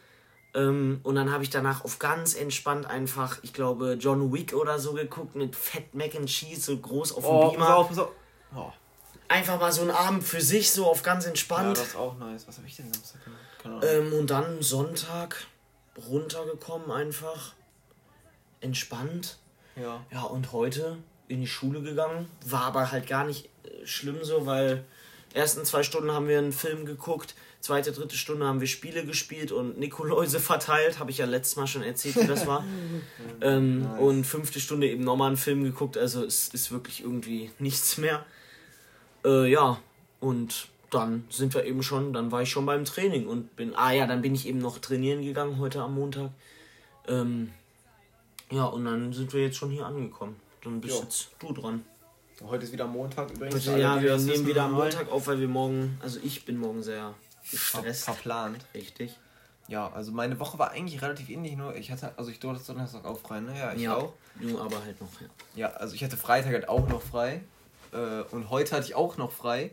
Ähm, 0.54 1.00
und 1.02 1.14
dann 1.14 1.32
habe 1.32 1.42
ich 1.42 1.50
danach 1.50 1.84
auf 1.84 1.98
ganz 1.98 2.34
entspannt 2.34 2.86
einfach, 2.86 3.38
ich 3.42 3.52
glaube, 3.54 3.94
John 3.98 4.32
Wick 4.32 4.52
oder 4.52 4.78
so 4.78 4.92
geguckt 4.92 5.34
mit 5.34 5.56
Fett 5.56 5.94
Mac 5.94 6.14
and 6.14 6.28
Cheese, 6.28 6.60
so 6.60 6.76
groß 6.76 7.12
auf 7.12 7.24
dem 7.24 7.30
Oh, 7.30 7.50
Beamer. 7.52 7.76
auf, 7.76 7.98
auf. 7.98 8.08
Oh. 8.54 8.70
Einfach 9.28 9.58
mal 9.58 9.72
so 9.72 9.80
einen 9.80 9.92
Abend 9.92 10.22
für 10.24 10.42
sich, 10.42 10.70
so 10.70 10.86
auf 10.86 11.02
ganz 11.02 11.24
Ja, 11.24 11.30
entspannt. 11.30 11.78
das 11.78 11.88
ist 11.88 11.96
auch 11.96 12.18
nice. 12.18 12.46
Was 12.46 12.58
habe 12.58 12.66
ich 12.66 12.76
denn 12.76 12.92
Samstag 12.92 13.24
gemacht? 13.24 13.84
Ähm, 13.84 14.12
und 14.12 14.28
dann 14.30 14.60
Sonntag 14.60 15.46
runtergekommen 16.08 16.90
einfach. 16.90 17.54
Entspannt. 18.60 19.38
ja. 19.76 20.04
Ja, 20.12 20.22
und 20.24 20.52
heute 20.52 20.98
in 21.28 21.40
die 21.40 21.46
Schule 21.46 21.80
gegangen. 21.82 22.28
War 22.44 22.64
aber 22.64 22.92
halt 22.92 23.06
gar 23.06 23.24
nicht 23.24 23.46
äh, 23.64 23.86
schlimm 23.86 24.22
so, 24.22 24.44
weil 24.46 24.84
ersten 25.34 25.64
zwei 25.64 25.82
Stunden 25.82 26.12
haben 26.12 26.28
wir 26.28 26.38
einen 26.38 26.52
Film 26.52 26.84
geguckt, 26.84 27.34
zweite, 27.60 27.92
dritte 27.92 28.16
Stunde 28.16 28.46
haben 28.46 28.60
wir 28.60 28.66
Spiele 28.66 29.04
gespielt 29.04 29.52
und 29.52 29.78
Nikoläuse 29.78 30.40
verteilt. 30.40 30.98
Habe 30.98 31.10
ich 31.10 31.18
ja 31.18 31.26
letztes 31.26 31.56
Mal 31.56 31.66
schon 31.66 31.82
erzählt, 31.82 32.16
wie 32.16 32.26
das 32.26 32.46
war. 32.46 32.64
ähm, 33.40 33.82
Nice. 33.82 34.00
Und 34.00 34.24
fünfte 34.24 34.60
Stunde 34.60 34.88
eben 34.88 35.04
nochmal 35.04 35.28
einen 35.28 35.36
Film 35.36 35.64
geguckt. 35.64 35.96
Also 35.96 36.24
es 36.24 36.48
ist 36.48 36.72
wirklich 36.72 37.02
irgendwie 37.02 37.50
nichts 37.58 37.98
mehr. 37.98 38.24
Äh, 39.24 39.50
ja, 39.50 39.78
und 40.20 40.68
dann 40.90 41.24
sind 41.30 41.54
wir 41.54 41.64
eben 41.64 41.82
schon, 41.82 42.12
dann 42.12 42.30
war 42.30 42.42
ich 42.42 42.50
schon 42.50 42.66
beim 42.66 42.84
Training 42.84 43.26
und 43.26 43.56
bin, 43.56 43.74
ah 43.74 43.92
ja, 43.92 44.06
dann 44.06 44.20
bin 44.20 44.34
ich 44.34 44.46
eben 44.46 44.58
noch 44.58 44.78
trainieren 44.78 45.22
gegangen 45.22 45.58
heute 45.58 45.80
am 45.80 45.94
Montag. 45.94 46.30
Ähm, 47.08 47.52
ja, 48.50 48.64
und 48.64 48.84
dann 48.84 49.12
sind 49.12 49.32
wir 49.32 49.42
jetzt 49.42 49.56
schon 49.56 49.70
hier 49.70 49.86
angekommen. 49.86 50.36
Dann 50.62 50.80
bist 50.80 50.94
Jo. 50.94 51.02
jetzt 51.02 51.30
du 51.38 51.52
dran. 51.52 51.84
Heute 52.44 52.64
ist 52.64 52.72
wieder 52.72 52.86
Montag 52.86 53.30
übrigens. 53.30 53.66
Heute, 53.66 53.80
ja, 53.80 54.00
wir 54.00 54.16
nehmen 54.18 54.46
wieder 54.46 54.64
am. 54.64 54.72
Montag 54.72 55.10
auf, 55.10 55.26
weil 55.26 55.38
wir 55.40 55.48
morgen, 55.48 55.98
also 56.02 56.18
ich 56.22 56.44
bin 56.44 56.58
morgen 56.58 56.82
sehr 56.82 57.14
Ver 57.42 57.82
gestresst. 57.82 58.04
verplant. 58.04 58.64
Richtig. 58.74 59.18
Ja, 59.68 59.90
also 59.92 60.12
meine 60.12 60.38
Woche 60.38 60.58
war 60.58 60.72
eigentlich 60.72 61.00
relativ 61.02 61.30
ähnlich, 61.30 61.56
nur 61.56 61.74
ich 61.76 61.90
hatte, 61.90 62.12
also 62.18 62.30
ich 62.30 62.40
durfte 62.40 62.72
Donnerstag 62.72 63.04
auch 63.04 63.18
frei, 63.18 63.40
ne? 63.40 63.56
Ja, 63.56 63.72
ich 63.72 63.82
ja, 63.82 63.94
auch. 63.96 64.12
du 64.40 64.60
aber 64.60 64.82
halt 64.84 65.00
noch. 65.00 65.08
Ja. 65.20 65.26
Ja, 65.54 65.68
also 65.74 65.94
ich 65.94 66.02
hatte 66.02 66.16
Freitag 66.16 66.52
halt 66.52 66.68
auch 66.68 66.86
noch 66.88 67.00
frei. 67.00 67.42
Äh, 67.92 68.22
und 68.32 68.50
heute 68.50 68.76
hatte 68.76 68.86
ich 68.86 68.94
auch 68.94 69.16
noch 69.16 69.30
frei, 69.32 69.70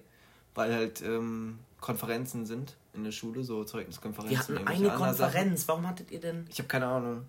weil 0.53 0.73
halt 0.73 1.01
ähm, 1.01 1.59
Konferenzen 1.81 2.45
sind 2.45 2.75
in 2.93 3.03
der 3.03 3.11
Schule, 3.11 3.43
so 3.43 3.63
Zeugniskonferenzen. 3.63 4.55
Wir 4.55 4.59
hatten 4.59 4.67
eine. 4.67 4.89
Konferenz. 4.89 5.67
Warum 5.67 5.87
hattet 5.87 6.11
ihr 6.11 6.19
denn? 6.19 6.45
Ich 6.49 6.59
habe 6.59 6.67
keine 6.67 6.85
Ahnung. 6.85 7.25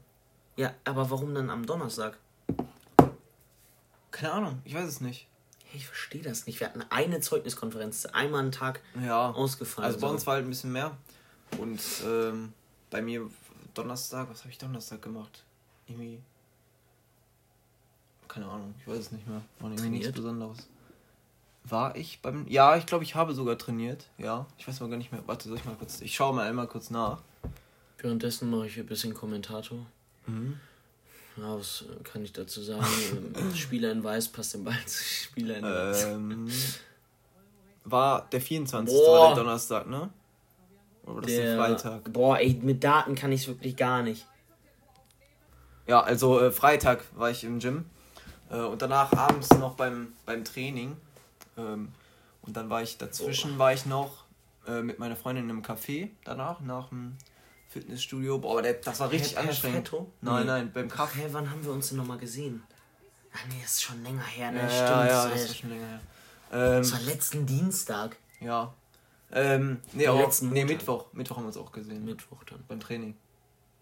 Ja, 0.56 0.74
aber 0.84 1.10
warum 1.10 1.34
dann 1.34 1.48
am 1.48 1.64
Donnerstag? 1.64 2.18
Keine 4.10 4.32
Ahnung, 4.32 4.60
ich 4.64 4.74
weiß 4.74 4.86
es 4.86 5.00
nicht. 5.00 5.29
Ich 5.72 5.86
verstehe 5.86 6.22
das 6.22 6.46
nicht. 6.46 6.58
Wir 6.60 6.66
hatten 6.68 6.82
eine 6.90 7.20
Zeugniskonferenz, 7.20 8.06
einmal 8.06 8.40
einen 8.42 8.52
Tag 8.52 8.80
Ja. 9.04 9.30
ausgefallen. 9.30 9.86
Also 9.86 10.00
bei 10.00 10.08
uns 10.08 10.26
war 10.26 10.34
halt 10.34 10.44
ein 10.44 10.48
bisschen 10.50 10.72
mehr. 10.72 10.96
Und 11.58 11.80
ähm, 12.04 12.52
bei 12.90 13.02
mir 13.02 13.28
Donnerstag, 13.74 14.28
was 14.30 14.40
habe 14.40 14.50
ich 14.50 14.58
Donnerstag 14.58 15.00
gemacht? 15.02 15.44
Irgendwie. 15.86 16.20
Keine 18.28 18.46
Ahnung, 18.46 18.74
ich 18.80 18.86
weiß 18.86 18.98
es 18.98 19.12
nicht 19.12 19.26
mehr. 19.26 19.42
War 19.58 19.70
irgendwie 19.70 19.90
nichts? 19.90 20.12
Besonderes. 20.12 20.68
War 21.64 21.94
ich 21.96 22.20
beim. 22.22 22.46
Ja, 22.48 22.76
ich 22.76 22.86
glaube, 22.86 23.04
ich 23.04 23.14
habe 23.14 23.34
sogar 23.34 23.58
trainiert. 23.58 24.06
Ja, 24.18 24.46
ich 24.56 24.66
weiß 24.66 24.80
mal 24.80 24.88
gar 24.88 24.96
nicht 24.96 25.12
mehr. 25.12 25.22
Warte, 25.26 25.48
soll 25.48 25.58
ich 25.58 25.64
mal 25.64 25.74
kurz. 25.76 26.00
Ich 26.00 26.14
schaue 26.14 26.34
mal 26.34 26.48
einmal 26.48 26.66
kurz 26.68 26.90
nach. 26.90 27.18
Währenddessen 27.98 28.48
mache 28.50 28.66
ich 28.66 28.78
ein 28.78 28.86
bisschen 28.86 29.12
Kommentator. 29.14 29.84
Mhm. 30.26 30.58
Ja, 31.40 31.56
was 31.56 31.82
äh, 31.82 32.02
kann 32.04 32.22
ich 32.22 32.32
dazu 32.32 32.60
sagen? 32.60 32.84
Spieler 33.54 33.92
in 33.92 34.04
Weiß 34.04 34.28
passt 34.28 34.54
den 34.54 34.64
Ball 34.64 34.84
zu 34.84 35.02
Spieler 35.02 35.56
in 35.56 35.64
Weiß. 35.64 36.04
Ähm, 36.04 36.50
war 37.84 38.28
der 38.30 38.40
24. 38.40 38.94
Boah. 38.94 39.18
war 39.18 39.34
der 39.34 39.44
Donnerstag, 39.44 39.86
ne? 39.88 40.10
Oder 41.06 41.22
das 41.22 41.30
der, 41.30 41.56
Freitag? 41.56 42.12
Boah, 42.12 42.38
ey, 42.38 42.60
mit 42.62 42.84
Daten 42.84 43.14
kann 43.14 43.32
ich 43.32 43.48
wirklich 43.48 43.76
gar 43.76 44.02
nicht. 44.02 44.26
Ja, 45.86 46.02
also 46.02 46.40
äh, 46.40 46.50
Freitag 46.50 47.04
war 47.16 47.30
ich 47.30 47.42
im 47.42 47.58
Gym 47.58 47.86
äh, 48.50 48.60
und 48.60 48.82
danach 48.82 49.12
abends 49.12 49.50
noch 49.50 49.74
beim, 49.74 50.12
beim 50.26 50.44
Training. 50.44 50.96
Ähm, 51.56 51.88
und 52.42 52.56
dann 52.56 52.68
war 52.68 52.82
ich 52.82 52.98
dazwischen, 52.98 53.56
oh. 53.56 53.58
war 53.58 53.72
ich 53.72 53.86
noch 53.86 54.24
äh, 54.66 54.82
mit 54.82 54.98
meiner 54.98 55.16
Freundin 55.16 55.48
im 55.48 55.62
Café 55.62 56.10
danach, 56.24 56.60
nach 56.60 56.90
dem 56.90 57.16
Fitnessstudio. 57.70 58.38
Boah, 58.38 58.62
der, 58.62 58.74
das 58.74 58.98
war 58.98 59.10
richtig 59.10 59.38
anstrengend. 59.38 59.92
Nein, 60.20 60.46
nein, 60.46 60.72
beim 60.72 60.88
Kaffee. 60.88 61.20
Hey, 61.20 61.28
wann 61.32 61.48
haben 61.50 61.64
wir 61.64 61.72
uns 61.72 61.88
denn 61.88 61.98
nochmal 61.98 62.18
gesehen? 62.18 62.64
Ach 63.32 63.46
nee, 63.48 63.60
das 63.62 63.72
ist 63.72 63.82
schon 63.82 64.02
länger 64.02 64.24
her, 64.24 64.50
ne? 64.50 64.62
Ja, 64.62 64.68
Stimmt. 64.68 64.88
Ja, 64.88 65.06
ja, 65.06 65.28
das 65.28 65.42
ist 65.42 65.56
schon 65.56 65.70
länger 65.70 65.86
her. 65.86 66.00
Ähm, 66.52 66.82
das 66.82 66.92
war 66.92 67.00
letzten 67.02 67.46
Dienstag. 67.46 68.16
Ja. 68.40 68.74
Ähm, 69.30 69.80
nee, 69.92 70.04
aber 70.08 70.28
nee, 70.40 70.64
Mittwoch. 70.64 71.12
Mittwoch 71.12 71.36
haben 71.36 71.44
wir 71.44 71.48
uns 71.48 71.56
auch 71.56 71.70
gesehen. 71.70 72.04
Mittwoch 72.04 72.42
dann. 72.42 72.64
Beim 72.66 72.80
Training. 72.80 73.16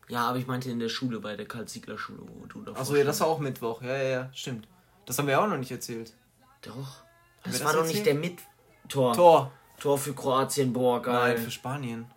Ja, 0.08 0.28
aber 0.28 0.38
ich 0.38 0.46
meinte 0.46 0.70
in 0.70 0.78
der 0.80 0.90
Schule, 0.90 1.20
bei 1.20 1.34
der 1.36 1.46
Karl-Ziegler-Schule, 1.46 2.20
wo 2.20 2.46
du 2.46 2.62
da 2.62 2.72
Achso, 2.72 2.94
ja, 2.94 3.04
das 3.04 3.20
war 3.20 3.28
auch 3.28 3.38
Mittwoch. 3.38 3.80
Ja, 3.80 3.96
ja, 3.96 4.02
ja, 4.02 4.30
stimmt. 4.34 4.68
Das 5.06 5.18
haben 5.18 5.26
wir 5.26 5.32
ja 5.32 5.42
auch 5.42 5.48
noch 5.48 5.56
nicht 5.56 5.70
erzählt. 5.70 6.12
Doch. 6.60 7.02
Das, 7.42 7.54
das 7.54 7.64
war 7.64 7.72
doch 7.72 7.86
nicht 7.86 8.04
der 8.04 8.14
Mit-Tor. 8.14 9.14
Tor. 9.14 9.52
Tor 9.80 9.96
für 9.96 10.12
Kroatien, 10.12 10.74
boah, 10.74 11.00
geil. 11.00 11.34
Nein, 11.34 11.44
für 11.44 11.50
Spanien. 11.50 12.10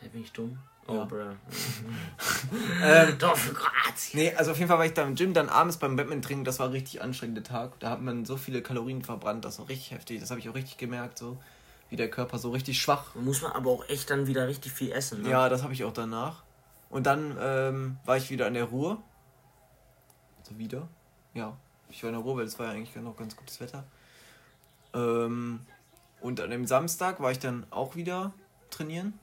Hä, 0.00 0.08
bin 0.08 0.22
ich 0.22 0.32
dumm? 0.32 0.58
Oh, 0.90 0.96
ja. 0.96 1.04
bruh. 1.04 1.18
ähm, 2.84 3.18
Tor 3.18 3.36
für 3.36 3.54
Kroatien. 3.54 4.20
Nee, 4.20 4.34
also 4.34 4.50
auf 4.50 4.58
jeden 4.58 4.68
Fall 4.68 4.78
war 4.78 4.86
ich 4.86 4.94
da 4.94 5.04
im 5.04 5.14
Gym, 5.14 5.34
dann 5.34 5.48
abends 5.48 5.76
beim 5.76 5.96
Badminton 5.96 6.44
das 6.44 6.58
war 6.58 6.66
ein 6.66 6.72
richtig 6.72 7.02
anstrengender 7.02 7.42
Tag. 7.42 7.78
Da 7.80 7.90
hat 7.90 8.02
man 8.02 8.24
so 8.24 8.36
viele 8.36 8.62
Kalorien 8.62 9.02
verbrannt, 9.02 9.44
das 9.44 9.58
war 9.58 9.68
richtig 9.68 9.92
heftig. 9.92 10.20
Das 10.20 10.30
habe 10.30 10.40
ich 10.40 10.48
auch 10.48 10.54
richtig 10.54 10.78
gemerkt, 10.78 11.18
so 11.18 11.38
wie 11.88 11.96
der 11.96 12.10
Körper 12.10 12.38
so 12.38 12.50
richtig 12.50 12.80
schwach. 12.80 13.14
Muss 13.14 13.42
man 13.42 13.52
aber 13.52 13.70
auch 13.70 13.88
echt 13.88 14.10
dann 14.10 14.26
wieder 14.26 14.48
richtig 14.48 14.72
viel 14.72 14.92
essen, 14.92 15.22
ne? 15.22 15.30
Ja, 15.30 15.48
das 15.48 15.62
habe 15.62 15.72
ich 15.72 15.84
auch 15.84 15.92
danach. 15.92 16.42
Und 16.88 17.06
dann 17.06 17.36
ähm, 17.40 17.98
war 18.04 18.16
ich 18.16 18.30
wieder 18.30 18.48
in 18.48 18.54
der 18.54 18.64
Ruhe. 18.64 18.98
Also 20.40 20.58
wieder. 20.58 20.88
Ja, 21.34 21.56
ich 21.88 22.02
war 22.02 22.10
in 22.10 22.16
der 22.16 22.24
Ruhe, 22.24 22.36
weil 22.38 22.44
es 22.44 22.58
war 22.58 22.66
ja 22.66 22.72
eigentlich 22.72 22.94
noch 22.96 23.16
ganz 23.16 23.36
gutes 23.36 23.60
Wetter. 23.60 23.84
Ähm, 24.94 25.60
und 26.20 26.40
an 26.40 26.50
dem 26.50 26.66
Samstag 26.66 27.20
war 27.20 27.30
ich 27.30 27.38
dann 27.38 27.66
auch 27.70 27.96
wieder 27.96 28.32
trainieren. 28.70 29.18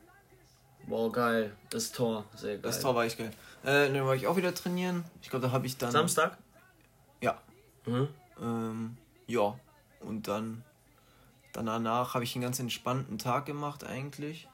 Boah, 0.88 1.12
geil. 1.12 1.56
Das 1.70 1.91
Tor, 1.91 2.25
sehr 2.34 2.53
geil. 2.53 2.62
Das 2.62 2.79
Tor 2.79 2.96
war 2.96 3.06
ich 3.06 3.17
geil. 3.17 3.32
Äh, 3.63 3.91
dann 3.91 4.06
war 4.06 4.15
ich 4.15 4.25
auch 4.25 4.38
wieder 4.38 4.53
trainieren. 4.53 5.03
Ich 5.22 5.29
glaube, 5.29 5.48
da 5.48 5.51
habe 5.51 5.67
ich 5.67 5.77
dann. 5.77 5.91
Samstag? 5.91 6.38
Ja. 7.22 7.38
Mhm. 7.86 8.08
Ähm, 8.41 8.98
ja. 9.27 9.60
Und 10.00 10.27
dann. 10.27 10.63
Danach 11.53 12.13
habe 12.13 12.24
ich 12.24 12.36
einen 12.36 12.44
ganz 12.44 12.60
entspannten 12.60 13.17
Tag 13.17 13.46
gemacht, 13.46 13.84
eigentlich. 13.84 14.48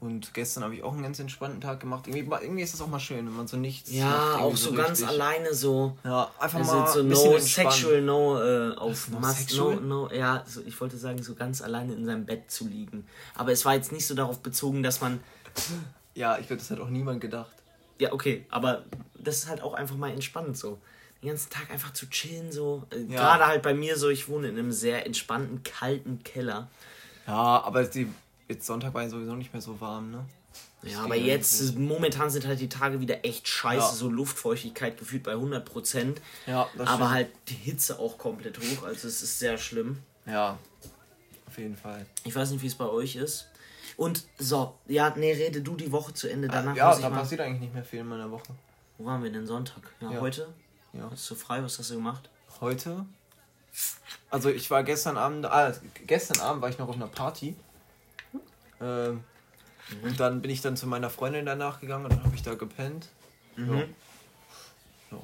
Und 0.00 0.32
gestern 0.32 0.62
habe 0.62 0.76
ich 0.76 0.84
auch 0.84 0.92
einen 0.92 1.02
ganz 1.02 1.18
entspannten 1.18 1.60
Tag 1.60 1.80
gemacht. 1.80 2.06
Irgendwie, 2.06 2.32
irgendwie 2.42 2.62
ist 2.62 2.72
das 2.72 2.80
auch 2.80 2.86
mal 2.86 3.00
schön, 3.00 3.26
wenn 3.26 3.36
man 3.36 3.48
so 3.48 3.56
nichts. 3.56 3.90
Ja, 3.90 4.06
macht, 4.06 4.40
auch 4.40 4.56
so, 4.56 4.70
so 4.70 4.76
ganz 4.76 5.02
alleine 5.02 5.52
so. 5.52 5.96
Ja, 6.04 6.30
einfach 6.38 6.60
also 6.60 6.72
mal. 6.72 6.86
So 6.86 7.00
ein 7.00 7.08
no 7.08 7.38
sexual, 7.38 8.02
no 8.02 8.40
äh, 8.40 8.76
auf 8.76 9.08
no, 9.08 9.18
no, 9.56 9.80
no, 9.80 10.12
ja, 10.12 10.44
so, 10.46 10.60
ich 10.64 10.80
wollte 10.80 10.96
sagen, 10.96 11.20
so 11.20 11.34
ganz 11.34 11.62
alleine 11.62 11.94
in 11.94 12.04
seinem 12.04 12.26
Bett 12.26 12.48
zu 12.48 12.68
liegen. 12.68 13.08
Aber 13.34 13.50
es 13.50 13.64
war 13.64 13.74
jetzt 13.74 13.90
nicht 13.90 14.06
so 14.06 14.14
darauf 14.14 14.38
bezogen, 14.38 14.84
dass 14.84 15.00
man. 15.00 15.20
Ja, 16.14 16.38
ich 16.38 16.46
glaube, 16.46 16.60
das 16.60 16.70
hat 16.70 16.78
auch 16.78 16.90
niemand 16.90 17.20
gedacht. 17.20 17.50
Ja, 17.98 18.12
okay, 18.12 18.46
aber 18.50 18.84
das 19.18 19.38
ist 19.38 19.48
halt 19.48 19.62
auch 19.62 19.74
einfach 19.74 19.96
mal 19.96 20.12
entspannt 20.12 20.56
so. 20.56 20.78
Den 21.22 21.30
ganzen 21.30 21.50
Tag 21.50 21.72
einfach 21.72 21.92
zu 21.92 22.08
chillen, 22.08 22.52
so. 22.52 22.84
Äh, 22.90 23.12
ja. 23.12 23.20
Gerade 23.20 23.46
halt 23.48 23.62
bei 23.62 23.74
mir 23.74 23.96
so, 23.96 24.08
ich 24.08 24.28
wohne 24.28 24.48
in 24.48 24.56
einem 24.56 24.70
sehr 24.70 25.04
entspannten, 25.06 25.64
kalten 25.64 26.22
Keller. 26.22 26.68
Ja, 27.26 27.62
aber 27.64 27.82
die 27.82 28.08
Jetzt 28.48 28.66
Sonntag 28.66 28.94
war 28.94 29.02
ja 29.02 29.08
sowieso 29.08 29.34
nicht 29.34 29.52
mehr 29.52 29.62
so 29.62 29.80
warm, 29.80 30.10
ne? 30.10 30.24
ja, 30.82 31.02
aber 31.02 31.16
jetzt, 31.16 31.60
ist, 31.60 31.76
momentan 31.76 32.30
sind 32.30 32.46
halt 32.46 32.60
die 32.60 32.68
Tage 32.68 33.00
wieder 33.00 33.24
echt 33.24 33.48
scheiße, 33.48 33.78
ja. 33.78 33.92
so 33.92 34.08
Luftfeuchtigkeit 34.08 34.96
gefühlt 34.96 35.22
bei 35.22 35.32
100 35.32 35.64
Prozent. 35.64 36.20
Ja, 36.46 36.68
das 36.76 36.88
Aber 36.88 36.96
stimmt. 36.96 37.10
halt 37.10 37.28
die 37.48 37.54
Hitze 37.54 37.98
auch 37.98 38.16
komplett 38.16 38.58
hoch, 38.58 38.84
also 38.84 39.08
es 39.08 39.22
ist 39.22 39.38
sehr 39.38 39.58
schlimm. 39.58 39.98
Ja, 40.26 40.58
auf 41.46 41.58
jeden 41.58 41.76
Fall. 41.76 42.06
Ich 42.24 42.34
weiß 42.34 42.50
nicht, 42.50 42.62
wie 42.62 42.66
es 42.66 42.74
bei 42.74 42.86
euch 42.86 43.16
ist. 43.16 43.48
Und 43.96 44.24
so, 44.38 44.74
ja, 44.86 45.12
nee, 45.16 45.32
rede 45.32 45.60
du 45.60 45.74
die 45.74 45.90
Woche 45.90 46.14
zu 46.14 46.28
Ende. 46.28 46.46
Danach 46.46 46.76
ja, 46.76 46.96
da 46.96 47.10
passiert 47.10 47.40
eigentlich 47.40 47.60
nicht 47.60 47.74
mehr 47.74 47.84
viel 47.84 48.00
in 48.00 48.06
meiner 48.06 48.30
Woche. 48.30 48.54
Wo 48.96 49.06
waren 49.06 49.22
wir 49.22 49.32
denn 49.32 49.46
Sonntag? 49.46 49.82
Ja, 50.00 50.12
ja. 50.12 50.20
heute? 50.20 50.48
Ja. 50.92 51.10
Hast 51.10 51.28
du 51.30 51.34
frei? 51.34 51.62
Was 51.62 51.78
hast 51.78 51.90
du 51.90 51.94
gemacht? 51.96 52.30
Heute? 52.60 53.06
Also 54.30 54.50
ich 54.50 54.70
war 54.70 54.84
gestern 54.84 55.16
Abend, 55.16 55.46
ah, 55.46 55.72
gestern 56.06 56.40
Abend 56.40 56.62
war 56.62 56.68
ich 56.68 56.78
noch 56.78 56.88
auf 56.88 56.94
einer 56.94 57.08
Party. 57.08 57.56
Ähm, 58.80 59.24
mhm. 59.90 60.04
Und 60.04 60.20
dann 60.20 60.42
bin 60.42 60.50
ich 60.50 60.60
dann 60.60 60.76
zu 60.76 60.86
meiner 60.86 61.10
Freundin 61.10 61.46
danach 61.46 61.80
gegangen 61.80 62.04
und 62.04 62.12
dann 62.12 62.24
habe 62.24 62.34
ich 62.34 62.42
da 62.42 62.54
gepennt. 62.54 63.08
Mhm. 63.56 63.76
Ja. 65.10 65.18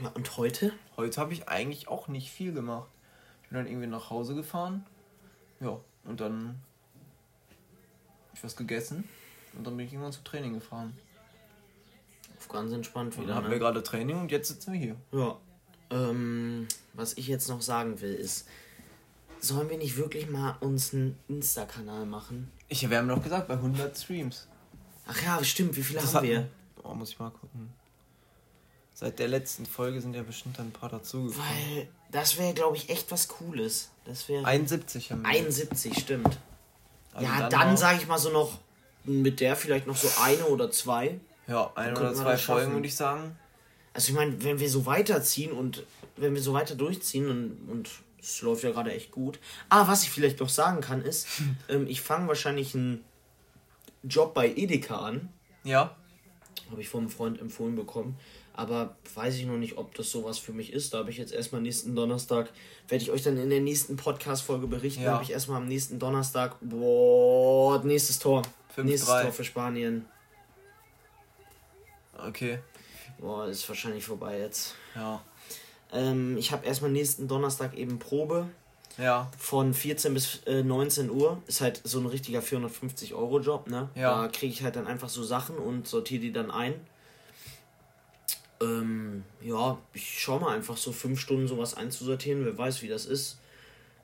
ja. 0.00 0.08
Und 0.14 0.36
heute? 0.36 0.72
Heute 0.96 1.20
habe 1.20 1.32
ich 1.32 1.48
eigentlich 1.48 1.88
auch 1.88 2.08
nicht 2.08 2.30
viel 2.30 2.52
gemacht. 2.52 2.88
Ich 3.42 3.48
bin 3.48 3.58
dann 3.58 3.66
irgendwie 3.66 3.86
nach 3.86 4.10
Hause 4.10 4.34
gefahren. 4.34 4.84
Ja, 5.60 5.78
und 6.04 6.20
dann 6.20 6.60
habe 8.28 8.34
ich 8.34 8.44
was 8.44 8.56
gegessen. 8.56 9.08
Und 9.56 9.66
dann 9.66 9.76
bin 9.76 9.86
ich 9.86 9.92
irgendwann 9.92 10.12
zum 10.12 10.24
Training 10.24 10.54
gefahren. 10.54 10.96
Auf 12.38 12.48
ganz 12.48 12.72
entspannt 12.72 13.16
wieder. 13.16 13.28
Dann 13.28 13.36
hatten 13.36 13.46
ne? 13.46 13.52
wir 13.52 13.58
gerade 13.58 13.82
Training 13.82 14.20
und 14.20 14.32
jetzt 14.32 14.48
sitzen 14.48 14.72
wir 14.72 14.80
hier. 14.80 14.96
Ja. 15.12 15.38
Ähm, 15.90 16.66
was 16.94 17.16
ich 17.16 17.28
jetzt 17.28 17.48
noch 17.48 17.60
sagen 17.60 18.00
will, 18.00 18.14
ist, 18.14 18.48
sollen 19.42 19.68
wir 19.68 19.76
nicht 19.76 19.96
wirklich 19.96 20.30
mal 20.30 20.56
uns 20.60 20.94
einen 20.94 21.18
Insta-Kanal 21.28 22.06
machen? 22.06 22.50
Ich, 22.68 22.88
wir 22.88 22.96
haben 22.96 23.08
doch 23.08 23.22
gesagt, 23.22 23.48
bei 23.48 23.54
100 23.54 23.96
Streams. 23.98 24.46
Ach 25.06 25.20
ja, 25.22 25.42
stimmt. 25.44 25.76
Wie 25.76 25.82
viele 25.82 26.00
das 26.00 26.14
haben 26.14 26.26
wir? 26.26 26.48
Oh, 26.82 26.94
muss 26.94 27.10
ich 27.10 27.18
mal 27.18 27.30
gucken. 27.30 27.72
Seit 28.94 29.18
der 29.18 29.28
letzten 29.28 29.66
Folge 29.66 30.00
sind 30.00 30.14
ja 30.14 30.22
bestimmt 30.22 30.60
ein 30.60 30.70
paar 30.70 30.88
dazugekommen. 30.88 31.44
Weil 31.44 31.88
das 32.12 32.38
wäre, 32.38 32.54
glaube 32.54 32.76
ich, 32.76 32.88
echt 32.88 33.10
was 33.10 33.26
Cooles. 33.26 33.90
Das 34.04 34.28
wäre 34.28 34.44
71 34.44 35.10
haben 35.10 35.22
wir. 35.22 35.28
71, 35.28 35.98
stimmt. 35.98 36.38
Also 37.12 37.26
ja, 37.26 37.48
dann, 37.48 37.50
dann 37.50 37.76
sage 37.76 37.98
ich 37.98 38.06
mal 38.06 38.18
so 38.18 38.30
noch 38.30 38.58
mit 39.04 39.40
der 39.40 39.56
vielleicht 39.56 39.88
noch 39.88 39.96
so 39.96 40.08
eine 40.22 40.44
oder 40.46 40.70
zwei. 40.70 41.18
Ja, 41.48 41.72
eine 41.74 41.98
oder 41.98 42.14
zwei 42.14 42.36
Folgen 42.36 42.74
würde 42.74 42.86
ich 42.86 42.94
sagen. 42.94 43.36
Also 43.92 44.10
ich 44.10 44.14
meine, 44.14 44.42
wenn 44.44 44.60
wir 44.60 44.70
so 44.70 44.86
weiterziehen 44.86 45.52
und 45.52 45.84
wenn 46.16 46.34
wir 46.34 46.42
so 46.42 46.52
weiter 46.52 46.76
durchziehen 46.76 47.28
und, 47.28 47.68
und 47.68 47.90
es 48.22 48.40
läuft 48.42 48.62
ja 48.62 48.70
gerade 48.70 48.92
echt 48.92 49.10
gut. 49.10 49.38
Ah, 49.68 49.88
was 49.88 50.04
ich 50.04 50.10
vielleicht 50.10 50.40
noch 50.40 50.48
sagen 50.48 50.80
kann, 50.80 51.02
ist, 51.02 51.26
ähm, 51.68 51.86
ich 51.86 52.00
fange 52.00 52.28
wahrscheinlich 52.28 52.74
einen 52.74 53.04
Job 54.02 54.32
bei 54.34 54.48
Edeka 54.48 54.96
an. 54.96 55.28
Ja. 55.64 55.96
Habe 56.70 56.80
ich 56.80 56.88
vom 56.88 57.08
Freund 57.08 57.40
empfohlen 57.40 57.74
bekommen. 57.74 58.16
Aber 58.54 58.96
weiß 59.14 59.36
ich 59.36 59.46
noch 59.46 59.56
nicht, 59.56 59.78
ob 59.78 59.94
das 59.94 60.10
sowas 60.10 60.38
für 60.38 60.52
mich 60.52 60.72
ist. 60.72 60.92
Da 60.92 60.98
habe 60.98 61.10
ich 61.10 61.16
jetzt 61.16 61.32
erstmal 61.32 61.62
nächsten 61.62 61.96
Donnerstag, 61.96 62.50
werde 62.88 63.02
ich 63.02 63.10
euch 63.10 63.22
dann 63.22 63.38
in 63.38 63.48
der 63.48 63.60
nächsten 63.60 63.96
Podcast-Folge 63.96 64.66
berichten. 64.66 65.02
Ja. 65.02 65.12
habe 65.12 65.24
ich 65.24 65.32
erstmal 65.32 65.58
am 65.58 65.66
nächsten 65.66 65.98
Donnerstag, 65.98 66.56
boah, 66.60 67.82
nächstes 67.82 68.18
Tor. 68.18 68.42
5, 68.74 68.88
nächstes 68.88 69.08
3. 69.08 69.22
Tor 69.22 69.32
für 69.32 69.44
Spanien. 69.44 70.04
Okay. 72.26 72.58
Boah, 73.18 73.46
ist 73.46 73.66
wahrscheinlich 73.68 74.04
vorbei 74.04 74.38
jetzt. 74.38 74.74
Ja. 74.94 75.22
Ähm, 75.92 76.36
ich 76.36 76.52
habe 76.52 76.66
erstmal 76.66 76.90
nächsten 76.90 77.28
Donnerstag 77.28 77.76
eben 77.76 77.98
Probe. 77.98 78.48
Ja. 78.98 79.30
Von 79.38 79.72
14 79.72 80.12
bis 80.12 80.42
äh, 80.46 80.62
19 80.62 81.10
Uhr. 81.10 81.42
Ist 81.46 81.60
halt 81.60 81.80
so 81.84 81.98
ein 82.00 82.06
richtiger 82.06 82.40
450-Euro-Job, 82.40 83.68
ne? 83.68 83.88
Ja. 83.94 84.22
Da 84.22 84.28
kriege 84.28 84.52
ich 84.52 84.62
halt 84.62 84.76
dann 84.76 84.86
einfach 84.86 85.08
so 85.08 85.22
Sachen 85.22 85.56
und 85.56 85.86
sortiere 85.86 86.20
die 86.20 86.32
dann 86.32 86.50
ein. 86.50 86.74
Ähm, 88.60 89.24
ja, 89.40 89.78
ich 89.92 90.20
schaue 90.20 90.40
mal 90.40 90.54
einfach 90.54 90.76
so 90.76 90.92
fünf 90.92 91.20
Stunden 91.20 91.48
sowas 91.48 91.74
einzusortieren. 91.74 92.44
Wer 92.44 92.56
weiß, 92.56 92.82
wie 92.82 92.88
das 92.88 93.06
ist. 93.06 93.38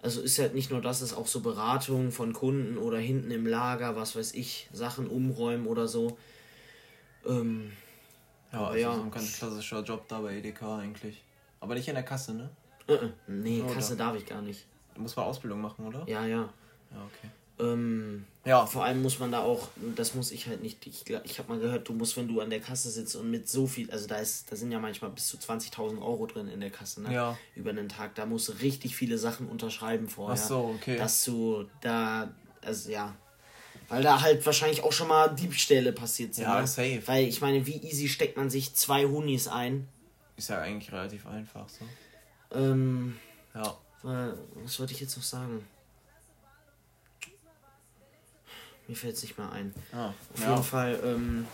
Also 0.01 0.21
ist 0.21 0.39
halt 0.39 0.55
nicht 0.55 0.71
nur 0.71 0.81
das, 0.81 1.03
ist 1.03 1.13
auch 1.13 1.27
so 1.27 1.41
Beratung 1.41 2.13
von 2.13 2.33
Kunden 2.33 2.79
oder 2.79 2.99
hinten 2.99 3.33
im 3.33 3.47
Lager, 3.47 3.97
was 3.97 4.15
weiß 4.15 4.33
ich, 4.35 4.69
Sachen 4.73 5.09
umräumen 5.09 5.67
oder 5.67 5.89
so. 5.89 6.17
Ähm, 7.27 7.73
ja, 8.53 8.67
also 8.67 8.79
ja. 8.79 8.95
so 8.95 9.03
ein 9.03 9.11
ganz 9.11 9.37
klassischer 9.39 9.83
Job 9.83 10.07
da 10.09 10.21
bei 10.21 10.37
Edeka 10.37 10.79
eigentlich. 10.79 11.23
Aber 11.61 11.75
nicht 11.75 11.89
in 11.89 11.95
der 11.95 12.05
Kasse, 12.05 12.35
ne? 12.35 12.51
Uh 12.89 12.93
-uh. 12.93 13.11
Nee, 13.27 13.63
oder? 13.63 13.75
Kasse 13.75 13.97
darf 13.97 14.17
ich 14.17 14.27
gar 14.27 14.43
nicht. 14.43 14.65
Du 14.95 15.03
musst 15.03 15.17
mal 15.17 15.25
Ausbildung 15.25 15.61
machen, 15.61 15.87
oder? 15.87 16.05
Ja, 16.09 16.25
ja. 16.27 16.49
Ja, 16.91 17.05
okay. 17.07 17.31
Ähm, 17.61 18.25
ja. 18.45 18.65
Vor 18.67 18.85
allem 18.85 19.03
muss 19.03 19.19
man 19.19 19.33
da 19.33 19.41
auch, 19.41 19.69
das 19.97 20.15
muss 20.15 20.31
ich 20.31 20.47
halt 20.47 20.63
nicht, 20.63 20.87
ich, 20.87 21.05
ich 21.25 21.39
habe 21.39 21.49
mal 21.49 21.59
gehört, 21.59 21.89
du 21.89 21.93
musst, 21.93 22.17
wenn 22.17 22.29
du 22.29 22.41
an 22.41 22.51
der 22.51 22.61
Kasse 22.61 22.89
sitzt 22.89 23.17
und 23.17 23.31
mit 23.31 23.49
so 23.49 23.67
viel, 23.67 23.91
also 23.91 24.07
da 24.07 24.17
ist, 24.17 24.51
da 24.51 24.57
sind 24.57 24.71
ja 24.71 24.79
manchmal 24.79 25.11
bis 25.11 25.27
zu 25.27 25.37
20.000 25.37 26.01
Euro 26.01 26.27
drin 26.27 26.49
in 26.49 26.61
der 26.61 26.71
Kasse, 26.71 27.03
ne? 27.03 27.13
Ja. 27.13 27.37
Über 27.57 27.71
einen 27.71 27.89
Tag, 27.89 28.15
da 28.15 28.27
musst 28.27 28.49
du 28.49 28.53
richtig 28.53 28.97
viele 28.97 29.19
Sachen 29.19 29.49
unterschreiben 29.49 30.09
vorher. 30.09 30.41
Ach 30.41 30.49
so, 30.49 30.75
okay. 30.77 30.97
Dass 30.97 31.25
du 31.25 31.65
da, 31.81 32.33
also 32.63 32.91
ja, 32.91 33.15
weil 33.89 34.03
da 34.03 34.21
halt 34.21 34.45
wahrscheinlich 34.45 34.83
auch 34.83 34.93
schon 34.93 35.09
mal 35.09 35.29
Diebstähle 35.29 35.93
passiert 35.93 36.35
sind. 36.35 36.45
Ja, 36.45 36.61
ne? 36.61 36.67
safe. 36.67 37.03
Weil 37.07 37.27
ich 37.27 37.41
meine, 37.41 37.67
wie 37.67 37.77
easy 37.77 38.09
steckt 38.09 38.37
man 38.37 38.51
sich 38.51 38.75
zwei 38.75 39.07
Hunis 39.07 39.49
ein? 39.49 39.89
Ist 40.39 40.49
ja 40.49 40.61
eigentlich 40.61 40.93
relativ 40.93 41.27
einfach 41.27 41.69
so. 41.69 41.85
Ähm. 42.57 43.19
Ja. 43.55 43.77
Was 44.03 44.79
wollte 44.79 44.93
ich 44.93 45.01
jetzt 45.01 45.17
noch 45.17 45.25
sagen? 45.25 45.67
Mir 48.87 48.95
fällt 48.95 49.17
es 49.17 49.23
nicht 49.23 49.37
mehr 49.37 49.51
ein. 49.51 49.75
Ah, 49.93 50.15
Auf 50.33 50.41
ja. 50.41 50.51
jeden 50.51 50.65
Fall, 50.65 51.01
ähm, 51.05 51.47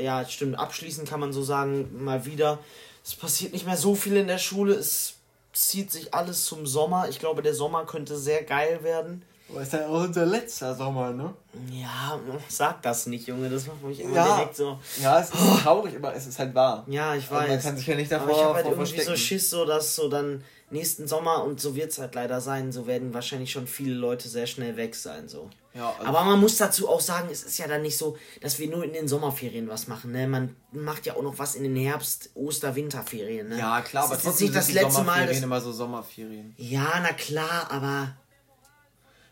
ja, 0.00 0.24
stimmt. 0.24 0.58
Abschließend 0.58 1.08
kann 1.08 1.20
man 1.20 1.32
so 1.32 1.42
sagen, 1.42 2.02
mal 2.02 2.24
wieder, 2.24 2.58
es 3.04 3.16
passiert 3.16 3.52
nicht 3.52 3.66
mehr 3.66 3.76
so 3.76 3.96
viel 3.96 4.16
in 4.16 4.28
der 4.28 4.38
Schule. 4.38 4.74
Es 4.74 5.16
zieht 5.52 5.90
sich 5.90 6.14
alles 6.14 6.46
zum 6.46 6.66
Sommer. 6.66 7.08
Ich 7.08 7.18
glaube, 7.18 7.42
der 7.42 7.54
Sommer 7.54 7.84
könnte 7.84 8.16
sehr 8.16 8.44
geil 8.44 8.82
werden. 8.84 9.22
Aber 9.52 9.62
ist 9.62 9.72
ja 9.72 9.86
auch 9.88 10.04
unser 10.04 10.26
letzter 10.26 10.74
Sommer, 10.74 11.10
ne? 11.12 11.34
Ja, 11.72 12.18
sag 12.48 12.82
das 12.82 13.06
nicht, 13.06 13.26
Junge. 13.26 13.48
Das 13.50 13.66
macht 13.66 13.82
mich 13.82 14.00
immer 14.00 14.14
Ja. 14.16 14.36
direkt 14.36 14.56
so. 14.56 14.78
Ja, 15.02 15.20
es 15.20 15.30
ist 15.30 15.62
traurig, 15.62 15.96
aber 15.96 16.14
es 16.14 16.26
ist 16.26 16.38
halt 16.38 16.54
wahr. 16.54 16.84
Ja, 16.88 17.14
ich 17.14 17.26
Aber 17.28 17.40
weiß. 17.40 17.48
man 17.48 17.60
kann 17.60 17.76
sich 17.76 17.86
ja 17.86 17.96
nicht 17.96 18.12
Aber 18.12 18.26
davor 18.26 18.38
ich 18.40 18.44
habe 18.44 18.54
halt 18.54 18.66
irgendwie 18.66 19.00
so. 19.00 19.16
Schiss, 19.16 19.50
so 19.50 19.64
dass 19.64 19.96
so 19.96 20.08
dann 20.08 20.44
nächsten 20.72 21.08
Sommer 21.08 21.42
und 21.42 21.60
so 21.60 21.74
wird 21.74 21.90
es 21.90 21.98
halt 21.98 22.14
leider 22.14 22.40
sein. 22.40 22.70
So 22.70 22.86
werden 22.86 23.12
wahrscheinlich 23.12 23.50
schon 23.50 23.66
viele 23.66 23.94
Leute 23.94 24.28
sehr 24.28 24.46
schnell 24.46 24.76
weg 24.76 24.94
sein. 24.94 25.28
So. 25.28 25.50
Ja, 25.74 25.92
also 25.98 26.04
Aber 26.08 26.22
man 26.24 26.40
muss 26.40 26.56
dazu 26.56 26.88
auch 26.88 27.00
sagen, 27.00 27.28
es 27.30 27.42
ist 27.42 27.58
ja 27.58 27.66
dann 27.66 27.82
nicht 27.82 27.98
so, 27.98 28.16
dass 28.40 28.58
wir 28.60 28.68
nur 28.70 28.84
in 28.84 28.92
den 28.92 29.08
Sommerferien 29.08 29.68
was 29.68 29.88
machen. 29.88 30.12
Ne? 30.12 30.28
Man 30.28 30.54
macht 30.72 31.06
ja 31.06 31.16
auch 31.16 31.22
noch 31.22 31.38
was 31.38 31.56
in 31.56 31.64
den 31.64 31.74
Herbst-, 31.76 32.30
Oster-, 32.36 32.76
Winterferien. 32.76 33.48
Ne? 33.48 33.58
ja, 33.58 33.80
klar, 33.80 34.04
Es 34.04 34.10
aber 34.10 34.16
ist 34.18 34.24
trotzdem 34.24 34.46
nicht 34.46 34.56
das 34.56 34.66
sind 34.66 34.78
die 34.78 34.82
letzte 34.84 34.98
Mal. 35.02 35.04
Sommerferien 35.06 35.34
Dass, 35.34 35.42
immer 35.44 35.60
so 35.60 35.72
Sommerferien. 35.72 36.54
ja, 36.56 37.00
na 37.02 37.12
klar, 37.14 37.66
aber 37.70 38.14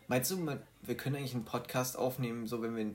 Meinst 0.09 0.31
du, 0.31 0.37
man- 0.37 0.61
wir 0.81 0.97
können 0.97 1.15
eigentlich 1.15 1.35
einen 1.35 1.45
Podcast 1.45 1.97
aufnehmen, 1.97 2.45
so 2.47 2.61
wenn 2.61 2.75
wir. 2.75 2.91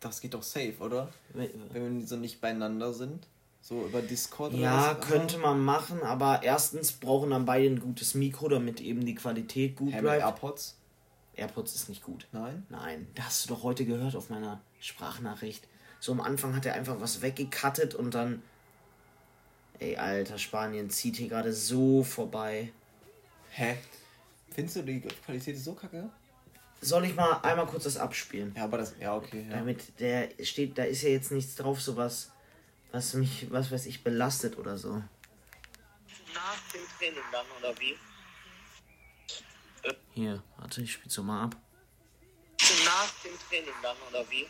Das 0.00 0.20
geht 0.20 0.34
doch 0.34 0.42
safe, 0.42 0.74
oder? 0.80 1.08
Wenn 1.32 2.00
wir 2.00 2.06
so 2.06 2.16
nicht 2.16 2.42
beieinander 2.42 2.92
sind? 2.92 3.26
So 3.62 3.86
über 3.86 4.02
Discord 4.02 4.52
oder 4.52 4.62
ja, 4.62 4.96
was? 5.00 5.08
könnte 5.08 5.38
man 5.38 5.58
machen, 5.64 6.02
aber 6.02 6.42
erstens 6.42 6.92
brauchen 6.92 7.30
dann 7.30 7.46
beide 7.46 7.66
ein 7.66 7.80
gutes 7.80 8.14
Mikro, 8.14 8.48
damit 8.48 8.80
eben 8.80 9.04
die 9.06 9.14
Qualität 9.14 9.74
gut 9.76 9.92
mit 9.92 10.00
bleibt. 10.02 10.22
AirPods? 10.22 10.76
AirPods 11.34 11.74
ist 11.74 11.88
nicht 11.88 12.02
gut. 12.04 12.26
Nein? 12.32 12.66
Nein, 12.68 13.06
das 13.14 13.24
hast 13.26 13.50
du 13.50 13.54
doch 13.54 13.62
heute 13.62 13.84
gehört 13.86 14.14
auf 14.14 14.28
meiner 14.30 14.60
Sprachnachricht. 14.80 15.66
So 15.98 16.12
am 16.12 16.20
Anfang 16.20 16.54
hat 16.54 16.66
er 16.66 16.74
einfach 16.74 17.00
was 17.00 17.22
weggekattet 17.22 17.94
und 17.94 18.14
dann. 18.14 18.42
Ey, 19.78 19.96
Alter, 19.96 20.38
Spanien 20.38 20.90
zieht 20.90 21.16
hier 21.16 21.28
gerade 21.28 21.52
so 21.52 22.04
vorbei. 22.04 22.72
Hä? 23.50 23.76
Findest 24.50 24.76
du 24.76 24.82
die 24.82 25.00
Qualität 25.00 25.56
ist 25.56 25.64
so 25.64 25.74
kacke? 25.74 26.08
Soll 26.80 27.04
ich 27.06 27.14
mal 27.14 27.40
einmal 27.42 27.66
kurz 27.66 27.84
das 27.84 27.96
abspielen? 27.96 28.52
Ja, 28.56 28.64
aber 28.64 28.78
das. 28.78 28.94
Ja, 29.00 29.14
okay. 29.16 29.46
Ja. 29.48 29.56
Damit 29.58 29.98
der 29.98 30.28
steht, 30.44 30.76
da 30.78 30.84
ist 30.84 31.02
ja 31.02 31.08
jetzt 31.08 31.32
nichts 31.32 31.56
drauf, 31.56 31.80
sowas, 31.80 32.30
was 32.92 33.14
mich, 33.14 33.46
was 33.50 33.70
weiß 33.70 33.86
ich, 33.86 34.04
belastet 34.04 34.58
oder 34.58 34.76
so. 34.76 35.02
Nach 36.34 36.58
dem 36.72 36.82
Training 36.98 37.22
dann, 37.32 37.46
oder 37.58 37.78
wie? 37.80 37.96
Hier, 40.12 40.42
warte, 40.58 40.82
ich 40.82 40.92
spiel's 40.92 41.14
so 41.14 41.22
mal 41.22 41.44
ab. 41.44 41.56
Nach 42.84 43.10
dem 43.24 43.32
Training 43.48 43.74
dann, 43.82 43.96
oder 44.10 44.24
wie? 44.30 44.46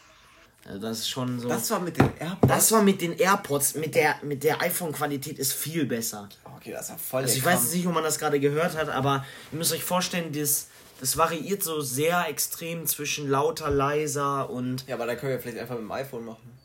Also 0.65 0.81
das 0.81 0.99
ist 0.99 1.09
schon 1.11 1.39
so. 1.39 1.49
Das 1.49 1.71
war 1.71 1.79
mit 1.81 1.97
den 1.97 2.17
AirPods. 2.17 2.49
Das 2.49 2.73
war 2.73 2.83
mit 2.83 3.01
den 3.01 3.17
AirPods, 3.17 3.75
mit 3.77 3.95
der, 3.95 4.17
mit 4.23 4.43
der 4.43 4.61
iPhone-Qualität 4.63 5.39
ist 5.39 5.53
viel 5.53 5.87
besser. 5.87 6.29
Okay, 6.57 6.73
das 6.73 6.91
war 6.91 6.99
voll 6.99 7.23
Also 7.23 7.37
ich 7.37 7.45
weiß 7.45 7.53
Krampf. 7.53 7.65
jetzt 7.67 7.75
nicht, 7.75 7.87
ob 7.87 7.95
man 7.95 8.03
das 8.03 8.19
gerade 8.19 8.41
gehört 8.41 8.77
hat, 8.77 8.89
aber 8.89 9.25
ihr 9.53 9.59
müsst 9.59 9.73
euch 9.73 9.85
vorstellen, 9.85 10.33
das, 10.33 10.69
das 11.01 11.17
variiert 11.17 11.63
so 11.63 11.81
sehr 11.81 12.29
extrem 12.29 12.87
zwischen 12.87 13.29
lauter, 13.29 13.71
leiser 13.71 14.49
und 14.51 14.87
Ja, 14.87 14.95
aber 14.95 15.07
da 15.07 15.15
können 15.17 15.33
wir 15.33 15.41
vielleicht 15.41 15.59
einfach 15.59 15.75
mit 15.75 15.85
dem 15.85 15.93
iPhone 15.93 16.25
machen. 16.25 16.57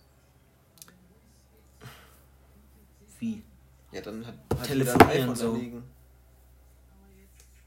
wie. 3.21 3.43
Ja, 3.91 4.01
dann 4.01 4.25
hat, 4.25 4.35
hat 4.57 4.63
Telefonieren 4.63 5.09
ein 5.09 5.21
iPhone 5.21 5.35
so. 5.35 5.53
da 5.53 5.59
liegen. 5.59 5.83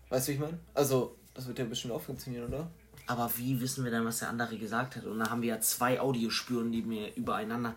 Weißt 0.08 0.28
du, 0.28 0.32
wie 0.32 0.34
ich 0.34 0.40
meine? 0.40 0.58
Also, 0.74 1.16
das 1.32 1.46
wird 1.46 1.58
ja 1.58 1.64
bestimmt 1.64 1.94
auch 1.94 2.02
funktionieren, 2.02 2.48
oder? 2.48 2.70
Aber 3.06 3.30
wie 3.36 3.60
wissen 3.60 3.84
wir 3.84 3.90
dann, 3.90 4.04
was 4.04 4.20
der 4.20 4.30
andere 4.30 4.56
gesagt 4.58 4.96
hat? 4.96 5.04
Und 5.04 5.18
da 5.18 5.30
haben 5.30 5.42
wir 5.42 5.50
ja 5.50 5.60
zwei 5.60 6.00
Audiospuren, 6.00 6.72
die 6.72 6.82
mir 6.82 7.14
übereinander. 7.14 7.74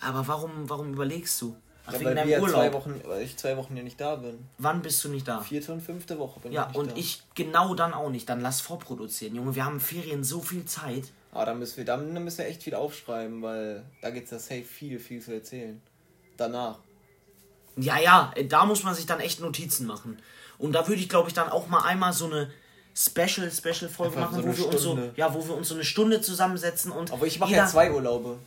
Aber 0.00 0.26
warum, 0.26 0.68
warum 0.68 0.92
überlegst 0.92 1.40
du? 1.40 1.56
Ach, 1.86 1.92
Ja, 1.92 1.98
wegen 1.98 2.08
weil, 2.08 2.14
deinem 2.14 2.28
wir 2.28 2.38
ja 2.38 2.40
zwei 2.48 2.56
Urlaub. 2.58 2.72
Wochen, 2.72 3.00
weil 3.04 3.22
ich 3.22 3.36
zwei 3.36 3.56
Wochen 3.56 3.76
ja 3.76 3.82
nicht 3.82 4.00
da 4.00 4.16
bin. 4.16 4.38
Wann 4.58 4.80
bist 4.82 5.02
du 5.04 5.08
nicht 5.10 5.28
da? 5.28 5.40
Vierte 5.40 5.72
und 5.72 5.80
fünfte 5.82 6.18
Woche 6.18 6.40
bin 6.40 6.52
Ja, 6.52 6.62
ich 6.62 6.68
nicht 6.68 6.76
und 6.78 6.90
da. 6.92 6.96
ich 6.96 7.22
genau 7.34 7.74
dann 7.74 7.92
auch 7.94 8.10
nicht. 8.10 8.28
Dann 8.28 8.40
lass 8.40 8.60
vorproduzieren. 8.60 9.34
Junge, 9.34 9.54
wir 9.54 9.64
haben 9.64 9.80
Ferien 9.80 10.24
so 10.24 10.40
viel 10.40 10.64
Zeit. 10.64 11.04
Ah, 11.32 11.44
dann 11.44 11.58
müssen 11.58 11.76
wir, 11.78 11.84
dann 11.84 12.12
müssen 12.24 12.38
wir 12.38 12.46
echt 12.46 12.62
viel 12.62 12.74
aufschreiben, 12.74 13.42
weil 13.42 13.84
da 14.00 14.10
geht's 14.10 14.30
ja 14.30 14.38
safe 14.38 14.62
viel, 14.64 14.98
viel 15.00 15.20
zu 15.20 15.34
erzählen. 15.34 15.80
Danach. 16.36 16.78
Ja, 17.76 17.98
ja, 17.98 18.32
da 18.48 18.64
muss 18.66 18.84
man 18.84 18.94
sich 18.94 19.06
dann 19.06 19.18
echt 19.20 19.40
Notizen 19.40 19.86
machen. 19.86 20.18
Und 20.58 20.72
da 20.72 20.86
würde 20.86 21.00
ich, 21.00 21.08
glaube 21.08 21.28
ich, 21.28 21.34
dann 21.34 21.48
auch 21.48 21.66
mal 21.66 21.82
einmal 21.82 22.12
so 22.12 22.26
eine 22.26 22.50
Special, 22.96 23.50
Special 23.50 23.90
Folge 23.90 24.16
Einfach 24.16 24.30
machen, 24.30 24.42
so 24.44 24.48
wo 24.48 24.56
wir 24.56 24.66
uns 24.66 24.82
so, 24.82 24.92
Stunde. 24.92 25.12
ja, 25.16 25.34
wo 25.34 25.44
wir 25.44 25.56
uns 25.56 25.66
so 25.68 25.74
eine 25.74 25.82
Stunde 25.84 26.20
zusammensetzen 26.20 26.92
und. 26.92 27.12
Aber 27.12 27.26
ich 27.26 27.40
mache 27.40 27.50
ja 27.52 27.66
zwei 27.66 27.90
Urlaube. 27.92 28.38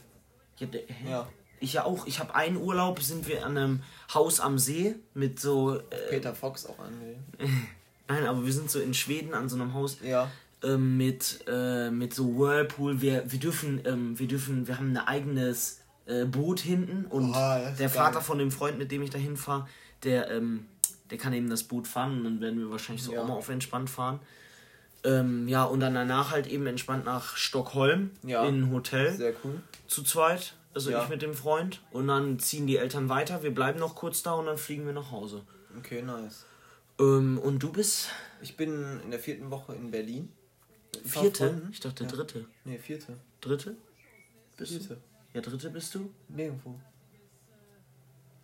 Ja? 0.60 0.68
Ja. 1.08 1.28
Ich 1.60 1.74
ja 1.74 1.86
auch. 1.86 2.06
Ich 2.08 2.20
habe 2.20 2.36
einen 2.36 2.58
Urlaub, 2.58 3.02
sind 3.02 3.28
wir 3.28 3.46
an 3.46 3.58
einem 3.58 3.84
Haus 4.14 4.40
am 4.40 4.58
See 4.60 4.96
mit 5.14 5.40
so. 5.40 5.76
Äh, 5.80 5.82
Peter 6.10 6.36
Fox 6.36 6.66
auch 6.66 6.80
angeln. 6.80 7.24
nein, 8.08 8.26
aber 8.26 8.46
wir 8.46 8.54
sind 8.54 8.70
so 8.70 8.80
in 8.80 8.94
Schweden 8.94 9.34
an 9.34 9.50
so 9.50 9.56
einem 9.56 9.74
Haus 9.74 9.98
Ja. 10.04 10.30
ähm, 10.64 10.98
mit, 10.98 11.44
äh, 11.48 11.90
mit 11.90 12.14
so 12.14 12.38
Whirlpool. 12.38 13.02
Wir, 13.02 13.24
wir 13.32 13.40
dürfen, 13.40 13.82
ähm, 13.86 14.18
wir 14.20 14.28
dürfen, 14.28 14.68
wir 14.68 14.78
haben 14.78 14.92
ein 14.96 14.98
eigenes 15.08 15.82
äh, 16.06 16.26
Boot 16.26 16.60
hinten 16.60 17.06
und 17.06 17.32
ist 17.32 17.36
der 17.36 17.74
geil. 17.78 17.90
Vater 17.90 18.22
von 18.22 18.38
dem 18.38 18.52
Freund, 18.52 18.78
mit 18.78 18.92
dem 18.92 19.02
ich 19.02 19.10
da 19.10 19.18
hinfahre, 19.18 19.68
der, 20.04 20.30
ähm, 20.32 20.66
der 21.10 21.18
kann 21.18 21.34
eben 21.34 21.50
das 21.50 21.64
Boot 21.64 21.88
fahren 21.88 22.18
und 22.20 22.24
dann 22.24 22.42
werden 22.42 22.60
wir 22.60 22.70
wahrscheinlich 22.70 23.04
so 23.04 23.14
Ja. 23.14 23.22
auch 23.24 23.28
mal 23.28 23.34
auf 23.36 23.50
entspannt 23.50 23.90
fahren. 23.90 24.20
Ähm, 25.04 25.48
ja, 25.48 25.64
und 25.64 25.80
dann 25.80 25.94
danach 25.94 26.32
halt 26.32 26.48
eben 26.48 26.66
entspannt 26.68 27.06
nach 27.06 27.38
Stockholm 27.38 28.12
Ja. 28.24 28.46
in 28.46 28.64
ein 28.64 28.72
Hotel 28.72 29.14
Sehr 29.16 29.34
cool. 29.44 29.62
zu 29.88 30.04
zweit. 30.04 30.54
Also 30.74 30.92
Ja. 30.92 31.04
ich 31.04 31.10
mit 31.10 31.22
dem 31.22 31.34
Freund. 31.34 31.82
Und 31.92 32.08
dann 32.08 32.40
ziehen 32.40 32.68
die 32.68 32.78
Eltern 32.78 33.10
weiter. 33.10 33.42
Wir 33.44 33.54
bleiben 33.54 33.80
noch 33.80 33.96
kurz 33.96 34.22
da 34.24 34.34
und 34.34 34.46
dann 34.46 34.58
fliegen 34.58 34.86
wir 34.86 34.94
nach 34.94 35.12
Hause. 35.12 35.44
Okay, 35.78 36.02
nice. 36.02 36.46
Ähm, 37.00 37.38
und 37.40 37.60
du 37.60 37.72
bist 37.72 38.10
Ich 38.42 38.56
bin 38.56 39.00
in 39.04 39.10
der 39.12 39.20
vierten 39.20 39.50
Woche 39.50 39.74
in 39.74 39.90
Berlin. 39.92 40.32
Vierte? 41.04 41.68
Ich 41.72 41.80
dachte 41.80 42.04
Ja. 42.04 42.10
dritte. 42.10 42.46
Nee, 42.66 42.78
vierte. 42.78 43.18
Dritte? 43.42 43.76
Bist 44.58 44.72
du? 44.72 44.80
Vierte. 44.80 44.98
Ja, 45.34 45.42
dritte 45.42 45.70
bist 45.72 45.94
du? 45.96 46.14
Nirgendwo. 46.28 46.80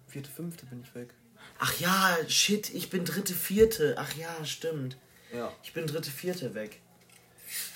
Vierte, 0.08 0.30
fünfte 0.30 0.66
bin 0.66 0.82
ich 0.82 0.94
weg. 0.96 1.14
Ach 1.60 1.80
ja, 1.80 2.18
shit, 2.28 2.74
ich 2.74 2.90
bin 2.90 3.06
dritte, 3.06 3.34
vierte. 3.34 3.96
Ach 3.98 4.14
ja, 4.16 4.44
stimmt. 4.46 4.98
Ja. 5.34 5.52
Ich 5.64 5.74
bin 5.74 5.88
dritte, 5.88 6.12
vierte 6.12 6.54
weg. 6.54 6.82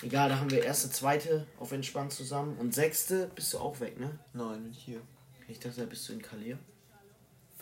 Egal, 0.02 0.28
da 0.28 0.38
haben 0.38 0.50
wir 0.50 0.62
erste, 0.64 0.90
zweite 0.90 1.46
auf 1.58 1.72
entspannt 1.72 2.12
zusammen. 2.12 2.56
Und 2.58 2.74
sechste 2.74 3.30
bist 3.34 3.52
du 3.54 3.58
auch 3.58 3.78
weg, 3.80 3.98
ne? 3.98 4.18
Nein, 4.32 4.62
bin 4.64 4.72
ich 4.72 4.78
hier. 4.82 5.00
Ich 5.48 5.58
dachte, 5.58 5.80
da 5.80 5.86
bist 5.86 6.08
du 6.08 6.12
in 6.12 6.22
Calais. 6.22 6.56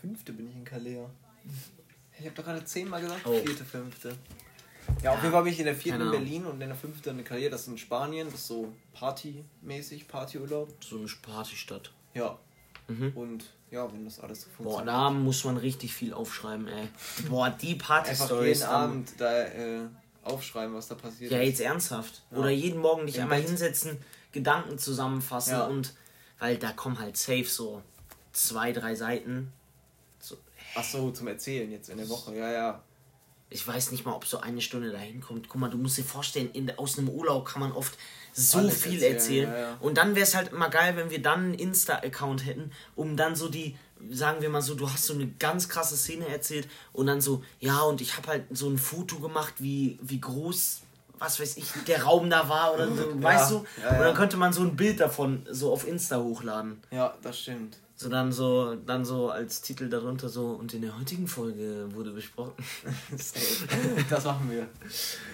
Fünfte 0.00 0.32
bin 0.32 0.48
ich 0.48 0.56
in 0.56 0.64
Kalea. 0.64 1.08
Ich 2.18 2.24
habe 2.24 2.34
doch 2.34 2.44
gerade 2.44 2.64
zehnmal 2.64 3.00
gesagt, 3.00 3.26
Oh. 3.26 3.38
vierte, 3.44 3.64
fünfte. 3.64 4.16
Ja, 5.02 5.12
auf 5.12 5.20
jeden 5.20 5.32
Fall 5.32 5.42
bin 5.42 5.52
ich 5.52 5.58
in 5.58 5.64
der 5.66 5.74
vierten 5.74 6.02
in. 6.02 6.10
Berlin 6.10 6.46
und 6.46 6.60
in 6.60 6.68
der 6.68 6.74
fünften 6.76 7.18
in 7.18 7.24
Kalea. 7.24 7.50
Das 7.50 7.62
ist 7.62 7.68
in 7.68 7.78
Spanien. 7.78 8.26
Das 8.30 8.40
ist 8.40 8.46
so 8.46 8.72
partymäßig, 8.92 10.06
Partyurlaub. 10.08 10.68
So 10.82 10.96
eine 10.98 11.06
Partystadt. 11.22 11.92
Ja. 12.14 12.38
Mhm. 12.88 13.12
Und 13.16 13.44
ja, 13.70 13.92
wenn 13.92 14.04
das 14.04 14.20
alles 14.20 14.42
so 14.42 14.48
Boah, 14.50 14.56
funktioniert. 14.56 14.88
da 14.88 15.10
muss 15.10 15.44
man 15.44 15.56
richtig 15.56 15.92
viel 15.92 16.12
aufschreiben, 16.14 16.68
ey. 16.68 16.88
Boah, 17.28 17.50
die 17.50 17.72
Einfach 17.72 17.86
Party-Stories. 17.88 18.58
jeden 18.60 18.70
Abend 18.70 19.12
da 19.18 19.42
äh, 19.44 19.80
aufschreiben, 20.26 20.74
was 20.74 20.88
da 20.88 20.94
passiert 20.94 21.30
Ja, 21.32 21.38
ist. 21.40 21.46
jetzt 21.48 21.60
ernsthaft. 21.60 22.22
Oder 22.30 22.50
jeden 22.50 22.80
Morgen 22.80 23.06
dich 23.06 23.16
Im 23.16 23.22
einmal 23.22 23.38
Bett. 23.40 23.48
hinsetzen, 23.48 23.98
Gedanken 24.32 24.78
zusammenfassen 24.78 25.52
Ja. 25.52 25.66
und. 25.66 25.94
Weil 26.38 26.58
da 26.58 26.72
kommen 26.72 26.98
halt 26.98 27.16
safe 27.16 27.44
so 27.44 27.80
zwei, 28.32 28.72
drei 28.72 28.94
Seiten. 28.94 29.52
So, 30.20 30.36
Ach 30.74 30.84
so, 30.84 31.10
zum 31.10 31.28
Erzählen 31.28 31.70
jetzt 31.72 31.88
in 31.88 31.96
der 31.96 32.08
Woche. 32.10 32.36
Ja, 32.36 32.52
ja. 32.52 32.82
ich 33.48 33.66
weiß 33.66 33.90
nicht 33.92 34.04
mal, 34.04 34.12
ob 34.12 34.26
so 34.26 34.40
eine 34.40 34.60
Stunde 34.60 34.90
dahin 34.92 35.22
kommt. 35.22 35.48
Guck 35.48 35.58
mal, 35.60 35.70
du 35.70 35.78
musst 35.78 35.96
dir 35.96 36.04
vorstellen, 36.04 36.50
in, 36.52 36.70
aus 36.78 36.98
einem 36.98 37.08
Urlaub 37.08 37.46
kann 37.46 37.60
man 37.60 37.72
oft 37.72 37.96
so 38.34 38.58
Alles 38.58 38.82
viel 38.82 39.02
erzählen, 39.02 39.48
erzählen. 39.48 39.50
ja, 39.50 39.58
ja. 39.70 39.76
Und 39.80 39.96
dann 39.96 40.14
wäre 40.14 40.24
es 40.26 40.34
halt 40.34 40.52
immer 40.52 40.68
geil, 40.68 40.94
wenn 40.96 41.08
wir 41.08 41.22
dann 41.22 41.44
einen 41.44 41.54
Insta-Account 41.54 42.44
hätten, 42.44 42.70
um 42.96 43.16
dann 43.16 43.34
so 43.34 43.48
die, 43.48 43.78
sagen 44.10 44.42
wir 44.42 44.48
mal 44.48 44.62
so, 44.62 44.74
du 44.74 44.90
hast 44.90 45.04
so 45.04 45.14
eine 45.14 45.26
ganz 45.38 45.68
krasse 45.68 45.96
Szene 45.96 46.28
erzählt 46.28 46.68
und 46.92 47.06
dann 47.06 47.20
so, 47.20 47.42
ja, 47.60 47.80
und 47.82 48.00
ich 48.00 48.16
habe 48.16 48.28
halt 48.28 48.44
so 48.50 48.68
ein 48.68 48.78
Foto 48.78 49.16
gemacht, 49.18 49.54
wie, 49.58 49.98
wie 50.02 50.20
groß, 50.20 50.80
was 51.18 51.40
weiß 51.40 51.56
ich, 51.56 51.66
der 51.86 52.02
Raum 52.04 52.28
da 52.30 52.48
war 52.48 52.74
oder 52.74 52.88
so, 52.88 53.04
weißt 53.22 53.50
du? 53.50 53.54
ja, 53.82 53.88
Und 53.90 53.96
ja. 53.96 54.04
dann 54.04 54.14
könnte 54.14 54.36
man 54.36 54.52
so 54.52 54.62
ein 54.62 54.76
Bild 54.76 55.00
davon 55.00 55.46
so 55.50 55.72
auf 55.72 55.86
Insta 55.86 56.18
hochladen. 56.18 56.80
Ja, 56.90 57.14
das 57.22 57.40
stimmt. 57.40 57.78
So 57.98 58.10
dann 58.10 58.30
so, 58.30 58.74
dann 58.74 59.06
so 59.06 59.30
als 59.30 59.62
Titel 59.62 59.88
darunter 59.88 60.28
so, 60.28 60.48
und 60.48 60.74
in 60.74 60.82
der 60.82 60.98
heutigen 60.98 61.26
Folge 61.26 61.88
wurde 61.94 62.10
besprochen. 62.10 62.52
das 64.10 64.24
machen 64.24 64.50
wir. 64.50 64.66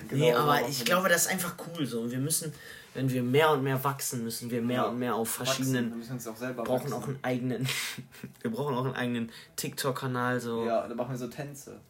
Genau, 0.09 0.25
nee, 0.25 0.33
aber 0.33 0.69
ich 0.69 0.85
glaube, 0.85 1.09
das 1.09 1.23
ist 1.23 1.33
einfach 1.33 1.57
cool 1.67 1.85
so. 1.85 2.03
Und 2.03 2.13
wir 2.13 2.21
müssen, 2.21 2.53
wenn 2.95 3.11
wir 3.11 3.25
mehr 3.25 3.51
und 3.51 3.65
mehr 3.65 3.83
wachsen, 3.83 4.23
müssen 4.23 4.49
wir 4.49 4.63
mehr 4.63 4.77
Ja. 4.77 4.85
und 4.85 5.01
mehr 5.01 5.17
auf 5.17 5.29
verschiedenen. 5.29 5.91
Wir 5.91 5.97
müssen 5.97 6.13
uns 6.13 6.29
auch 6.29 6.37
selber 6.37 6.63
brauchen 6.63 6.85
wachsen. 6.85 6.93
auch 6.93 7.09
einen 7.09 7.19
eigenen, 7.23 7.69
wir 8.43 8.51
brauchen 8.53 8.77
auch 8.77 8.85
einen 8.85 8.95
eigenen 8.95 9.33
TikTok-Kanal 9.57 10.41
so. 10.41 10.65
Ja, 10.65 10.87
da 10.87 10.95
machen 10.95 11.11
wir 11.11 11.19
so 11.19 11.27
Tänze. 11.27 11.81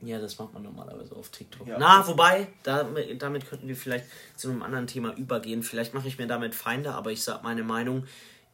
Ja, 0.00 0.18
das 0.18 0.38
macht 0.38 0.54
man 0.54 0.62
normalerweise 0.62 1.14
auf 1.14 1.28
TikTok. 1.28 1.66
Ja. 1.66 1.76
Na, 1.78 2.06
wobei, 2.06 2.48
damit, 2.62 3.20
damit 3.20 3.46
könnten 3.46 3.68
wir 3.68 3.76
vielleicht 3.76 4.06
zu 4.36 4.48
einem 4.48 4.62
anderen 4.62 4.86
Thema 4.86 5.14
übergehen. 5.16 5.62
Vielleicht 5.62 5.92
mache 5.92 6.08
ich 6.08 6.18
mir 6.18 6.26
damit 6.26 6.54
Feinde, 6.54 6.94
aber 6.94 7.12
ich 7.12 7.22
sage 7.22 7.40
meine 7.42 7.62
Meinung. 7.62 8.06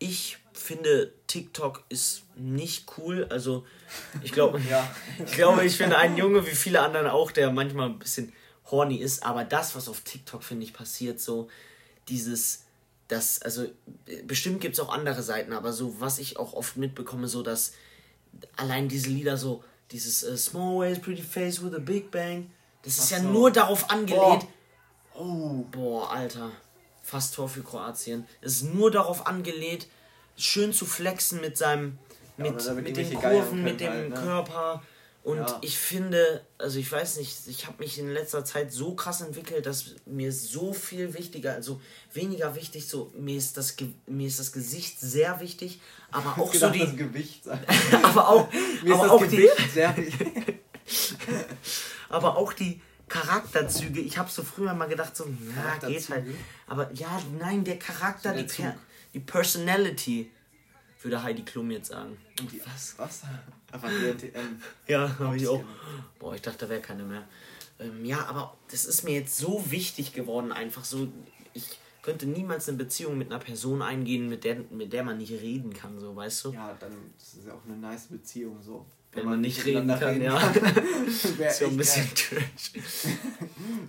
Ich 0.03 0.39
finde, 0.53 1.13
TikTok 1.27 1.85
ist 1.89 2.23
nicht 2.37 2.87
cool. 2.99 3.27
Also, 3.31 3.65
ich 4.23 4.33
glaube, 4.33 4.61
Ja. 4.71 4.89
ich 5.25 5.33
glaube, 5.33 5.65
ich 5.65 5.77
finde 5.77 5.97
einen 5.99 6.17
Junge 6.17 6.47
wie 6.47 6.55
viele 6.55 6.81
anderen 6.81 7.07
auch, 7.07 7.31
der 7.31 7.51
manchmal 7.51 7.89
ein 7.89 7.99
bisschen 7.99 8.33
horny 8.71 8.97
ist. 8.97 9.25
Aber 9.25 9.45
das, 9.45 9.75
was 9.77 9.89
auf 9.89 10.01
TikTok, 10.01 10.43
finde 10.43 10.65
ich, 10.65 10.73
passiert, 10.73 11.21
so 11.21 11.49
dieses, 12.09 12.65
das, 13.09 13.41
also 13.43 13.67
bestimmt 14.27 14.61
gibt 14.61 14.75
es 14.75 14.81
auch 14.81 14.93
andere 14.93 15.23
Seiten, 15.23 15.53
aber 15.53 15.73
so, 15.73 16.01
was 16.01 16.19
ich 16.19 16.37
auch 16.39 16.53
oft 16.55 16.77
mitbekomme, 16.77 17.29
so 17.29 17.43
dass 17.43 17.73
allein 18.57 18.89
diese 18.89 19.09
Lieder 19.09 19.37
so, 19.37 19.63
dieses 19.91 20.23
äh, 20.23 20.37
Small 20.37 20.81
Ways, 20.81 21.01
Pretty 21.01 21.23
Face 21.23 21.63
with 21.63 21.75
a 21.75 21.79
Big 21.79 22.11
Bang, 22.11 22.51
das 22.83 22.99
ist 22.99 23.13
Ach 23.13 23.19
ja 23.19 23.23
so. 23.23 23.29
nur 23.29 23.51
darauf 23.51 23.91
angelehnt. 23.91 24.47
Oh. 25.15 25.65
Boah, 25.71 26.11
Alter. 26.11 26.51
Fast 27.13 27.35
Tor 27.35 27.47
für 27.49 27.63
Kroatien. 27.63 28.27
Es 28.41 28.53
ist 28.63 28.75
nur 28.75 28.91
darauf 28.91 29.27
angelehnt, 29.27 29.87
schön 30.37 30.73
zu 30.73 30.87
flexen 30.87 31.43
mit 31.43 31.59
seinem, 31.59 31.99
Ja, 32.39 32.45
mit, 32.45 32.75
mit 32.85 32.97
den 32.97 33.13
Kurven, 33.21 33.63
mit 33.63 33.81
dem 33.81 33.91
halt, 33.91 34.09
ne? 34.09 34.17
Körper. 34.17 34.83
Und 35.23 35.37
Ja. 35.37 35.59
ich 35.61 35.77
finde, 35.79 36.45
also 36.57 36.79
ich 36.79 36.91
weiß 36.91 37.19
nicht, 37.19 37.37
ich 37.49 37.67
habe 37.67 37.77
mich 37.85 37.99
in 37.99 38.09
letzter 38.09 38.45
Zeit 38.47 38.73
so 38.73 38.95
krass 38.95 39.21
entwickelt, 39.21 39.67
dass 39.67 39.95
mir 40.07 40.33
so 40.33 40.73
viel 40.73 41.13
wichtiger, 41.13 41.53
also 41.53 41.83
weniger 42.15 42.55
wichtig, 42.57 42.89
so 42.89 43.13
mir 43.15 43.37
ist 43.37 43.59
das, 43.59 43.77
Ge- 43.77 43.93
mir 44.07 44.27
ist 44.27 44.39
das 44.41 44.51
Gesicht 44.51 44.99
sehr 44.99 45.39
wichtig, 45.41 45.81
aber 46.11 46.31
auch 46.43 46.47
so 46.47 46.53
Gedacht, 46.53 46.75
die, 46.75 46.79
das 46.81 46.97
Gewicht. 46.97 47.43
aber 48.03 48.29
auch, 48.31 48.49
Mir 48.83 48.95
ist 48.95 49.01
aber 49.01 49.03
das 49.03 49.11
auch 49.11 49.27
die, 49.27 49.37
Gewicht 49.37 49.73
sehr 49.75 49.95
wichtig. 49.99 50.55
aber 52.09 52.37
auch 52.39 52.53
die 52.55 52.81
Charakterzüge. 53.09 54.01
Ich 54.01 54.17
habe 54.19 54.31
so 54.31 54.43
früher 54.43 54.75
mal 54.75 54.89
gedacht, 54.89 55.17
so, 55.17 55.27
na, 55.55 55.89
geht 55.89 56.09
halt. 56.11 56.27
Aber 56.67 56.91
ja, 56.93 57.21
nein, 57.39 57.65
der 57.65 57.79
Charakter, 57.79 58.31
So 58.31 58.35
der 58.37 58.45
die. 58.45 58.63
Per- 58.63 58.77
die 59.15 59.21
Personality, 59.21 60.31
würde 61.03 61.23
Heidi 61.23 61.43
Klum 61.43 61.71
jetzt 61.71 61.89
sagen. 61.89 62.17
Und 62.41 62.51
die, 62.51 62.61
was? 62.65 62.95
Was? 62.99 63.23
Einfach 63.71 63.89
DNTM. 63.91 64.61
Ja, 64.87 65.19
habe 65.19 65.37
ich 65.37 65.47
auch. 65.47 65.63
Boah, 66.19 66.35
ich 66.35 66.41
dachte, 66.43 66.65
da 66.65 66.71
wäre 66.71 66.81
keine 66.81 67.03
mehr. 67.03 67.29
Ähm, 67.79 68.05
ja, 68.05 68.25
aber 68.27 68.57
das 68.71 68.85
ist 68.87 69.03
mir 69.03 69.13
jetzt 69.15 69.37
so 69.37 69.71
wichtig 69.71 70.13
geworden, 70.15 70.53
einfach 70.53 70.85
so. 70.85 71.09
Ich 71.53 71.79
könnte 72.01 72.27
niemals 72.27 72.69
eine 72.69 72.79
Beziehung 72.79 73.19
mit 73.19 73.31
einer 73.31 73.39
Person 73.39 73.83
eingehen, 73.83 74.29
mit 74.29 74.45
der, 74.45 74.57
mit 74.71 74.93
der 74.93 75.05
man 75.05 75.19
nicht 75.19 75.33
reden 75.33 75.73
kann, 75.75 75.99
so, 75.99 76.17
weißt 76.17 76.47
du? 76.47 76.53
Ja, 76.53 76.75
dann 76.81 76.93
ist 77.19 77.39
ja 77.47 77.53
auch 77.53 77.65
eine 77.67 77.77
nice 77.77 78.07
Beziehung 78.07 78.63
so. 78.63 78.87
Wenn 79.15 79.27
man 79.27 79.41
nicht 79.43 79.65
reden 79.65 79.89
kann, 79.89 80.23
ja. 80.23 80.41
Wär 81.37 81.51
Ist 81.51 81.61
ja 81.61 81.67
ein 81.69 81.77
bisschen 81.77 82.05
geil. 82.05 82.15
trash. 82.15 82.73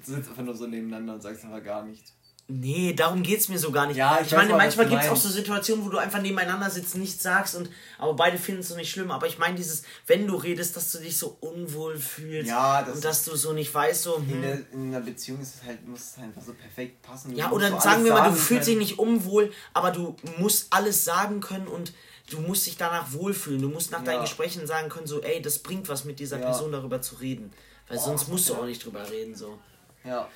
Du 0.05 0.11
sitzt 0.15 0.29
einfach 0.29 0.43
nur 0.43 0.55
so 0.55 0.67
nebeneinander 0.67 1.13
und 1.13 1.21
sagst 1.21 1.45
einfach 1.45 1.63
gar 1.63 1.83
nichts. 1.85 2.11
Nee, 2.49 2.91
darum 2.93 3.23
geht's 3.23 3.47
mir 3.47 3.57
so 3.57 3.71
gar 3.71 3.87
nicht. 3.87 3.95
Ja, 3.95 4.19
ich 4.19 4.27
ich 4.27 4.33
meine, 4.33 4.49
mal, 4.49 4.57
manchmal 4.57 4.85
du 4.85 4.91
gibt's 4.91 5.07
auch 5.07 5.15
so 5.15 5.29
Situationen, 5.29 5.85
wo 5.85 5.89
du 5.89 5.97
einfach 5.97 6.21
nebeneinander 6.21 6.69
sitzt, 6.69 6.97
nichts 6.97 7.23
sagst 7.23 7.55
und 7.55 7.69
aber 7.97 8.15
beide 8.15 8.37
finden 8.37 8.59
es 8.59 8.67
so 8.67 8.75
nicht 8.75 8.91
schlimm. 8.91 9.11
Aber 9.11 9.25
ich 9.27 9.37
meine 9.37 9.55
dieses, 9.55 9.83
wenn 10.07 10.27
du 10.27 10.35
redest, 10.35 10.75
dass 10.75 10.91
du 10.91 10.97
dich 10.99 11.17
so 11.17 11.37
unwohl 11.39 11.97
fühlst 11.97 12.49
Ja, 12.49 12.83
das 12.83 12.95
und 12.95 13.05
dass 13.05 13.23
du 13.23 13.37
so 13.37 13.53
nicht 13.53 13.73
weißt, 13.73 14.03
so. 14.03 14.15
In, 14.15 14.29
Hm. 14.29 14.41
der, 14.41 14.59
in 14.73 14.87
einer 14.89 14.99
Beziehung 14.99 15.39
ist 15.41 15.55
es 15.55 15.63
halt, 15.63 15.87
muss 15.87 16.01
es 16.01 16.17
einfach 16.21 16.41
so 16.41 16.53
perfekt 16.53 17.01
passen. 17.01 17.31
Du 17.31 17.37
Ja, 17.37 17.49
oder 17.51 17.69
so 17.71 17.79
sagen 17.79 18.03
wir 18.03 18.11
mal, 18.11 18.29
du 18.29 18.35
fühlst 18.35 18.67
dich 18.67 18.77
nicht 18.77 18.99
unwohl, 18.99 19.49
aber 19.73 19.91
du 19.91 20.17
musst 20.37 20.67
alles 20.73 21.05
sagen 21.05 21.39
können 21.39 21.67
und 21.69 21.93
du 22.29 22.39
musst 22.39 22.65
dich 22.65 22.77
danach 22.77 23.11
wohlfühlen. 23.13 23.61
Du 23.61 23.69
musst 23.69 23.91
nach 23.91 23.99
Ja. 23.99 24.05
deinen 24.05 24.21
Gesprächen 24.21 24.65
sagen 24.67 24.89
können, 24.89 25.07
so, 25.07 25.21
ey, 25.21 25.41
das 25.41 25.59
bringt 25.59 25.87
was 25.89 26.05
mit 26.05 26.19
dieser 26.19 26.39
Ja. 26.39 26.45
Person 26.45 26.71
darüber 26.71 27.01
zu 27.01 27.15
reden. 27.15 27.51
Weil 27.87 27.97
Boah, 27.97 28.03
sonst 28.03 28.27
musst 28.29 28.49
du 28.49 28.55
auch 28.55 28.65
nicht 28.65 28.83
drüber 28.83 29.09
reden, 29.09 29.35
so. 29.35 29.57
Ja. 30.03 30.27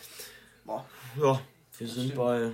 Boah. 0.65 0.85
Ja, 1.21 1.39
wir 1.77 1.87
sind 1.87 2.03
stimmt. 2.05 2.15
bei 2.15 2.51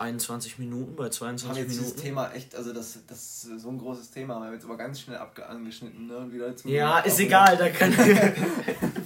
21 0.00 0.58
Minuten, 0.58 0.96
bei 0.96 1.02
Wir 1.02 1.04
haben 1.04 1.12
22 1.12 1.58
jetzt 1.62 1.70
dieses 1.70 1.82
Minuten. 1.88 2.02
Thema 2.02 2.30
echt, 2.34 2.54
also 2.56 2.72
das, 2.72 2.98
das 3.06 3.18
ist 3.18 3.60
so 3.60 3.68
ein 3.68 3.78
großes 3.78 4.10
Thema, 4.10 4.36
haben 4.36 4.46
wir 4.46 4.52
jetzt 4.54 4.64
aber 4.64 4.76
ganz 4.76 5.00
schnell 5.00 5.18
abge 5.18 5.46
angeschnitten, 5.46 6.06
ne? 6.06 6.16
Und 6.16 6.32
wieder 6.32 6.56
zum 6.56 6.70
Ja, 6.70 7.00
ist 7.00 7.20
egal, 7.20 7.56
da 7.56 7.68
können 7.68 7.96
wir. 7.98 8.32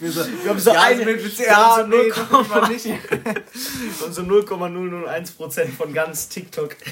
Wir, 0.00 0.10
so, 0.10 0.20
Wir 0.42 0.50
haben 0.50 0.58
so 0.58 0.70
eine- 0.72 1.04
mit, 1.04 1.38
ja, 1.38 1.76
haben 1.76 1.82
so 1.90 1.96
nee, 1.96 2.02
0, 2.08 2.08
das 2.14 2.30
macht 2.30 2.50
man 2.50 2.72
nicht. 2.72 2.86
Und 4.04 4.12
so 4.12 4.22
0,001% 4.22 5.68
von 5.70 5.94
ganz 5.94 6.28
TikTok. 6.28 6.76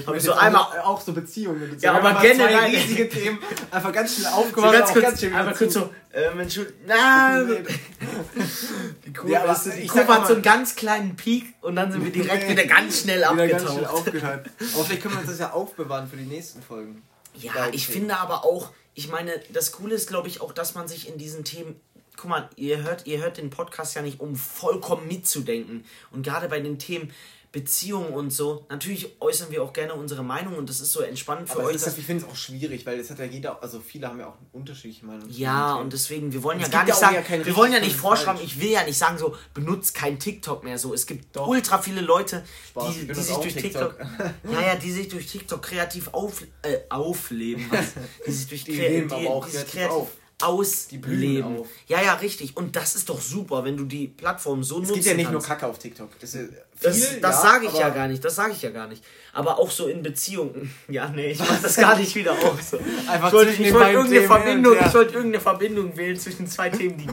Ich 0.00 0.06
Hab 0.06 0.14
ich 0.16 0.22
so 0.22 0.32
so 0.32 0.38
einmal- 0.38 0.80
auch 0.82 1.00
so 1.00 1.12
Beziehungen. 1.12 1.76
Ja, 1.76 1.82
Wir 1.82 1.90
aber 1.94 2.08
haben 2.08 2.14
mal 2.14 2.22
generell- 2.22 2.64
riesige 2.70 3.08
Themen 3.08 3.38
einfach 3.70 3.92
ganz 3.92 4.14
schnell 4.14 4.30
So 4.32 4.38
aufgemacht, 4.38 4.72
ganz 4.72 4.88
auch 4.88 4.92
kurz, 4.94 5.04
ganz 5.04 5.22
einmal 5.24 5.52
zu. 5.54 5.58
kurz 5.58 5.74
so, 5.74 5.90
ähm, 6.18 6.40
Entschuldigung, 6.40 6.78
na, 6.86 7.42
Nee. 7.42 7.64
die 9.06 9.12
Kurve, 9.12 9.32
Ja, 9.32 9.52
ist, 9.52 9.64
die 9.66 9.80
ich 9.80 9.88
Kurve 9.88 10.06
sag 10.06 10.18
hat 10.20 10.26
so 10.26 10.34
einen 10.34 10.42
ganz 10.42 10.74
kleinen 10.76 11.16
Peak 11.16 11.54
und 11.60 11.76
dann 11.76 11.92
sind 11.92 12.04
wir 12.04 12.12
direkt 12.12 12.44
Nee. 12.44 12.50
wieder 12.52 12.66
ganz 12.66 13.00
schnell 13.02 13.24
abgetaucht. 13.24 13.86
Aber 13.86 14.04
vielleicht 14.04 15.02
können 15.02 15.14
wir 15.14 15.20
uns 15.20 15.28
das 15.30 15.38
ja 15.38 15.52
aufbewahren 15.52 16.08
für 16.08 16.16
die 16.16 16.24
nächsten 16.26 16.62
Folgen. 16.62 17.02
Ja, 17.34 17.52
Geil, 17.52 17.70
ich 17.74 17.86
finde 17.86 18.16
aber 18.18 18.44
auch, 18.44 18.72
ich 18.94 19.08
meine, 19.08 19.32
das 19.52 19.72
Coole 19.72 19.94
ist, 19.94 20.08
glaube 20.08 20.28
ich, 20.28 20.40
auch, 20.40 20.52
dass 20.52 20.74
man 20.74 20.88
sich 20.88 21.08
in 21.08 21.18
diesen 21.18 21.44
Themen. 21.44 21.80
Guck 22.16 22.30
mal, 22.30 22.50
ihr 22.56 22.82
hört, 22.82 23.06
ihr 23.06 23.18
hört 23.18 23.36
den 23.36 23.48
Podcast 23.48 23.94
ja 23.94 24.02
nicht, 24.02 24.18
um 24.18 24.34
vollkommen 24.34 25.06
mitzudenken. 25.06 25.84
Und 26.10 26.24
gerade 26.24 26.48
bei 26.48 26.58
den 26.58 26.78
Themen 26.80 27.12
Beziehungen 27.50 28.12
und 28.12 28.30
so, 28.30 28.66
natürlich 28.68 29.16
äußern 29.20 29.50
wir 29.50 29.62
auch 29.62 29.72
gerne 29.72 29.94
unsere 29.94 30.22
Meinung 30.22 30.56
und 30.56 30.68
das 30.68 30.80
ist 30.80 30.92
so 30.92 31.00
entspannt 31.00 31.48
für 31.48 31.60
Aber 31.60 31.68
euch. 31.68 31.76
ist, 31.76 31.98
ich 31.98 32.04
finde 32.04 32.24
es 32.24 32.30
auch 32.30 32.36
schwierig, 32.36 32.84
weil 32.84 33.00
es 33.00 33.08
hat 33.08 33.18
ja 33.18 33.24
jeder, 33.24 33.62
also 33.62 33.80
viele 33.80 34.06
haben 34.06 34.20
ja 34.20 34.26
auch 34.26 34.36
unterschiedliche 34.52 35.06
Meinungen. 35.06 35.30
Ja, 35.30 35.76
und 35.76 35.92
deswegen, 35.92 36.30
wir 36.32 36.42
wollen 36.42 36.60
ja 36.60 36.68
gar 36.68 36.84
nicht 36.84 36.94
ja 36.94 37.00
sagen, 37.00 37.16
ja 37.16 37.46
wir 37.46 37.56
wollen 37.56 37.72
ja 37.72 37.80
nicht 37.80 37.96
vorschreiben, 37.96 38.42
ich 38.44 38.60
will 38.60 38.70
ja 38.70 38.84
nicht 38.84 38.98
sagen 38.98 39.16
so, 39.16 39.34
benutzt 39.54 39.94
kein 39.94 40.18
TikTok 40.18 40.62
mehr 40.62 40.78
so. 40.78 40.92
Es 40.92 41.06
gibt 41.06 41.34
Doch. 41.36 41.46
ultra 41.46 41.78
viele 41.78 42.02
Leute, 42.02 42.44
Spaß, 42.68 42.94
die, 42.94 43.06
die 43.06 43.14
sich 43.14 43.36
durch 43.36 43.54
TikTok. 43.54 43.98
TikTok, 43.98 44.30
ja, 44.52 44.60
ja, 44.60 44.76
die 44.76 44.92
sich 44.92 45.08
durch 45.08 45.26
TikTok 45.26 45.62
kreativ 45.62 46.08
auf, 46.12 46.42
äh, 46.62 46.80
aufleben, 46.90 47.64
die 48.26 48.30
sich 48.30 48.46
durch 48.46 48.64
Die 48.64 48.72
die, 48.72 49.06
aber 49.10 49.30
auch 49.30 49.46
die 49.46 49.56
sich 49.56 49.66
kreativ 49.66 49.90
auf. 49.90 50.10
Ausleben. 50.40 51.64
Ja, 51.88 52.00
ja, 52.00 52.14
richtig. 52.14 52.56
Und 52.56 52.76
das 52.76 52.94
ist 52.94 53.08
doch 53.08 53.20
super, 53.20 53.64
wenn 53.64 53.76
du 53.76 53.84
die 53.84 54.06
Plattform 54.06 54.62
so 54.62 54.76
Es 54.76 54.82
nutzen 54.88 54.94
gibt 54.94 55.06
ja 55.06 55.14
nicht 55.14 55.30
nur 55.32 55.40
kannst. 55.40 55.48
Kacke 55.48 55.66
auf 55.66 55.78
TikTok. 55.78 56.10
Das, 56.20 56.34
ist 56.34 56.50
Das, 56.80 56.96
viel, 56.96 57.20
das 57.20 57.42
ja, 57.42 57.50
sage 57.50 57.66
ich 57.66 57.72
ja 57.74 57.88
gar 57.90 58.06
nicht, 58.06 58.24
das 58.24 58.36
sage 58.36 58.52
ich 58.52 58.62
ja 58.62 58.70
gar 58.70 58.86
nicht. 58.86 59.02
Aber 59.32 59.58
auch 59.58 59.70
so 59.70 59.88
in 59.88 60.02
Beziehungen. 60.02 60.72
Ja, 60.88 61.08
nee, 61.08 61.32
ich 61.32 61.38
mach 61.40 61.60
das 61.60 61.76
gar 61.80 61.96
nicht 61.96 62.14
wieder 62.14 62.32
auf. 62.32 62.62
So. 62.62 62.78
Einfach 63.08 63.26
Ich 63.28 63.32
wollte, 63.32 63.50
ich 63.62 63.72
wollte 63.74 63.90
irgendeine 63.90 64.08
Themen 64.08 64.26
Verbindung, 64.26 64.74
her. 64.76 64.86
ich 64.86 64.94
wollte 64.94 65.14
irgendeine 65.14 65.40
Verbindung 65.42 65.96
wählen 65.96 66.18
zwischen 66.18 66.46
zwei 66.46 66.70
Themen, 66.70 66.96
die, 66.98 67.08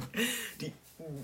die 0.62 0.74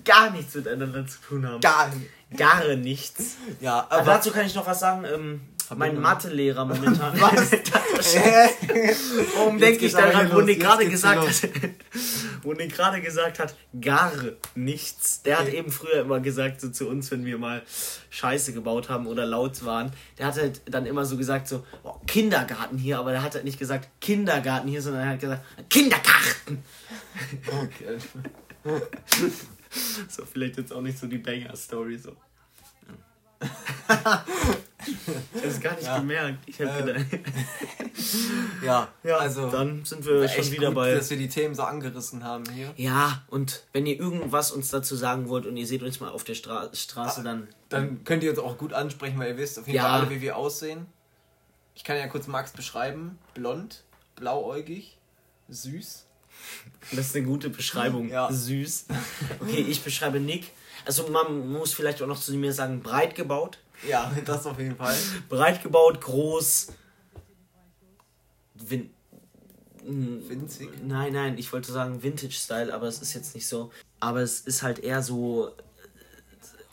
gar 0.04 0.32
nichts 0.32 0.56
miteinander 0.56 1.06
zu 1.06 1.20
tun 1.20 1.48
haben. 1.48 1.62
Gar. 1.62 1.92
Gar 2.36 2.76
nichts. 2.78 3.36
Ja, 3.60 3.80
Aber 3.90 3.92
aber. 3.98 4.06
dazu 4.06 4.32
kann 4.32 4.46
ich 4.46 4.56
noch 4.56 4.66
was 4.66 4.80
sagen. 4.80 5.06
Ähm, 5.06 5.42
mein 5.76 5.92
Verbindung. 5.92 6.04
Mathelehrer 6.04 6.66
momentan. 6.66 7.20
Warum 9.36 9.58
Jetzt 9.58 9.62
denke 9.62 9.86
ich 9.86 9.94
daran, 9.94 10.32
wo 10.34 10.42
Nick 10.42 10.60
gerade 10.60 10.88
gesagt 10.90 11.28
hat, 11.28 11.50
wo 12.44 12.54
Nick 12.54 12.74
gerade 12.74 13.02
gesagt 13.02 13.40
hat, 13.40 13.56
gar 13.80 14.12
nichts. 14.56 15.22
Der 15.24 15.40
hat 15.40 15.48
Okay. 15.48 15.58
eben 15.58 15.72
früher 15.72 16.02
immer 16.02 16.20
gesagt, 16.20 16.62
so 16.62 16.70
zu 16.70 16.88
uns, 16.88 17.12
wenn 17.12 17.26
wir 17.26 17.38
mal 17.38 17.62
Scheiße 18.10 18.54
gebaut 18.54 18.90
haben 18.90 19.08
oder 19.08 19.26
laut 19.26 19.64
waren, 19.66 19.92
der 20.18 20.28
hat 20.28 20.38
halt 20.38 20.62
dann 20.66 20.86
immer 20.86 21.06
so 21.06 21.18
gesagt, 21.18 21.48
so, 21.48 21.66
oh, 21.84 21.96
Kindergarten 22.08 22.78
hier, 22.78 23.00
aber 23.00 23.12
der 23.12 23.24
hat 23.24 23.36
halt 23.36 23.46
nicht 23.46 23.60
gesagt 23.60 23.90
Kindergarten 24.00 24.68
hier, 24.68 24.82
sondern 24.82 25.04
er 25.04 25.10
hat 25.10 25.20
gesagt, 25.20 25.44
Kindergarten. 25.70 26.64
Okay. 27.48 27.98
So, 30.10 30.26
vielleicht 30.26 30.58
jetzt 30.58 30.74
auch 30.74 30.82
nicht 30.82 30.98
so 30.98 31.08
die 31.08 31.18
Banger-Story, 31.18 31.98
so. 31.98 32.16
Ich 35.36 35.44
hab's 35.46 35.60
gar 35.60 35.76
nicht 35.76 35.84
Ja. 35.86 36.00
gemerkt. 36.00 36.40
Ich 36.48 36.60
hab 36.60 36.76
gedacht, 36.86 37.06
Ja, 38.66 38.88
ja, 39.04 39.18
also. 39.18 39.50
dann 39.50 39.86
sind 39.86 40.04
wir 40.06 40.28
schon 40.28 40.50
wieder 40.52 40.68
gut, 40.68 40.76
bei. 40.76 40.94
dass 40.96 41.10
wir 41.12 41.18
die 41.18 41.30
Themen 41.30 41.54
so 41.54 41.62
angerissen 41.64 42.24
haben 42.24 42.44
hier. 42.52 42.74
Ja, 42.78 43.22
und 43.28 43.64
wenn 43.74 43.86
ihr 43.86 44.00
irgendwas 44.00 44.52
uns 44.52 44.70
dazu 44.70 44.96
sagen 44.96 45.30
wollt 45.30 45.46
und 45.46 45.56
ihr 45.58 45.68
seht 45.68 45.84
uns 45.84 46.00
mal 46.00 46.10
auf 46.10 46.24
der 46.24 46.34
Stra 46.34 46.70
Straße, 46.74 47.22
dann. 47.24 47.48
Dann 47.70 48.04
könnt 48.04 48.24
ihr 48.24 48.32
uns 48.32 48.40
auch 48.40 48.58
gut 48.58 48.74
ansprechen, 48.74 49.20
weil 49.20 49.30
ihr 49.30 49.38
wisst 49.38 49.60
auf 49.60 49.68
jeden 49.68 49.78
Ja. 49.78 49.84
Fall 49.84 50.02
alle, 50.02 50.10
wie 50.10 50.20
wir 50.22 50.36
aussehen. 50.36 50.88
Ich 51.76 51.84
kann 51.84 51.98
ja 51.98 52.08
kurz 52.08 52.26
Max 52.28 52.52
beschreiben. 52.52 53.18
Blond, 53.36 53.84
blauäugig, 54.16 54.98
süß. 55.50 56.06
Das 56.92 57.00
ist 57.08 57.16
eine 57.16 57.26
gute 57.26 57.50
Beschreibung. 57.50 58.10
Ja. 58.10 58.32
Süß. 58.32 58.86
Okay, 59.42 59.64
ich 59.70 59.84
beschreibe 59.84 60.20
Nick. 60.20 60.52
Also 60.86 61.08
man 61.10 61.50
muss 61.52 61.74
vielleicht 61.74 62.02
auch 62.02 62.08
noch 62.08 62.20
zu 62.20 62.34
mir 62.34 62.54
sagen, 62.54 62.82
breit 62.82 63.16
gebaut. 63.16 63.58
Ja, 63.88 64.12
das 64.26 64.46
auf 64.46 64.60
jeden 64.60 64.76
Fall. 64.76 64.96
Breit 65.30 65.62
gebaut, 65.64 66.02
groß. 66.02 66.68
Win 68.56 68.92
Winzig. 69.84 70.70
Nein, 70.86 71.14
nein, 71.14 71.38
ich 71.40 71.52
wollte 71.52 71.72
sagen 71.72 72.04
Vintage-Style, 72.04 72.72
aber 72.72 72.88
es 72.88 73.02
ist 73.02 73.14
jetzt 73.14 73.34
nicht 73.34 73.48
so. 73.48 73.72
Aber 74.00 74.20
es 74.22 74.42
ist 74.42 74.62
halt 74.62 74.78
eher 74.80 75.02
so 75.02 75.48
äh, 75.48 75.52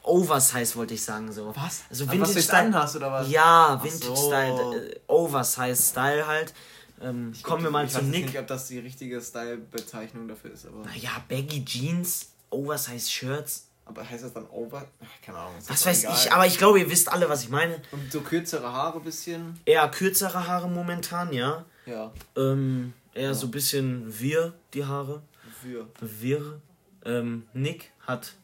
Oversize, 0.02 0.76
wollte 0.76 0.92
ich 0.92 1.02
sagen 1.02 1.32
so. 1.32 1.54
Was? 1.56 1.84
Also 1.88 2.04
Aber 2.04 2.20
was 2.20 2.32
du 2.32 2.38
jetzt 2.38 2.48
Vintage-Style. 2.52 2.66
anhast, 2.66 2.96
oder 2.96 3.12
was? 3.12 3.30
Ja, 3.30 3.80
Vintage-Style, 3.82 4.56
so. 4.56 4.74
äh, 4.74 5.00
Oversize-Style 5.06 6.26
halt. 6.26 6.52
Ähm, 7.00 7.32
kommen 7.42 7.62
wir 7.62 7.70
mal 7.70 7.86
ich 7.86 7.92
zu 7.92 7.98
weiß 7.98 8.04
jetzt 8.04 8.12
Nick. 8.12 8.26
nicht, 8.26 8.38
ob 8.38 8.46
das 8.46 8.66
die 8.68 8.78
richtige 8.80 9.20
Style-Bezeichnung 9.22 10.28
dafür 10.28 10.52
ist, 10.52 10.66
aber. 10.66 10.84
Naja, 10.84 11.10
Baggy 11.28 11.64
Jeans, 11.64 12.26
Oversize 12.50 13.10
Shirts. 13.10 13.67
Aber 13.88 14.08
heißt 14.08 14.22
das 14.22 14.34
dann 14.34 14.46
over? 14.50 14.86
Ach, 15.02 15.24
keine 15.24 15.38
Ahnung. 15.38 15.54
Was 15.66 15.86
weiß 15.86 16.04
egal. 16.04 16.14
ich, 16.16 16.32
aber 16.32 16.46
ich 16.46 16.58
glaube, 16.58 16.78
ihr 16.78 16.90
wisst 16.90 17.10
alle, 17.10 17.28
was 17.28 17.42
ich 17.42 17.48
meine. 17.48 17.80
Und 17.90 18.12
so 18.12 18.20
kürzere 18.20 18.70
Haare 18.70 19.00
bisschen. 19.00 19.58
Eher 19.64 19.88
kürzere 19.88 20.46
Haare 20.46 20.68
momentan, 20.68 21.32
ja. 21.32 21.64
Ja. 21.86 22.12
Ähm, 22.36 22.92
eher 23.14 23.34
so 23.34 23.46
ein 23.46 23.50
bisschen 23.50 24.04
wir, 24.20 24.52
die 24.74 24.84
Haare. 24.84 25.22
Für. 25.62 25.88
Wirr. 26.00 26.60
Ähm, 27.04 27.46
Nick 27.54 27.90
hat 28.06 28.34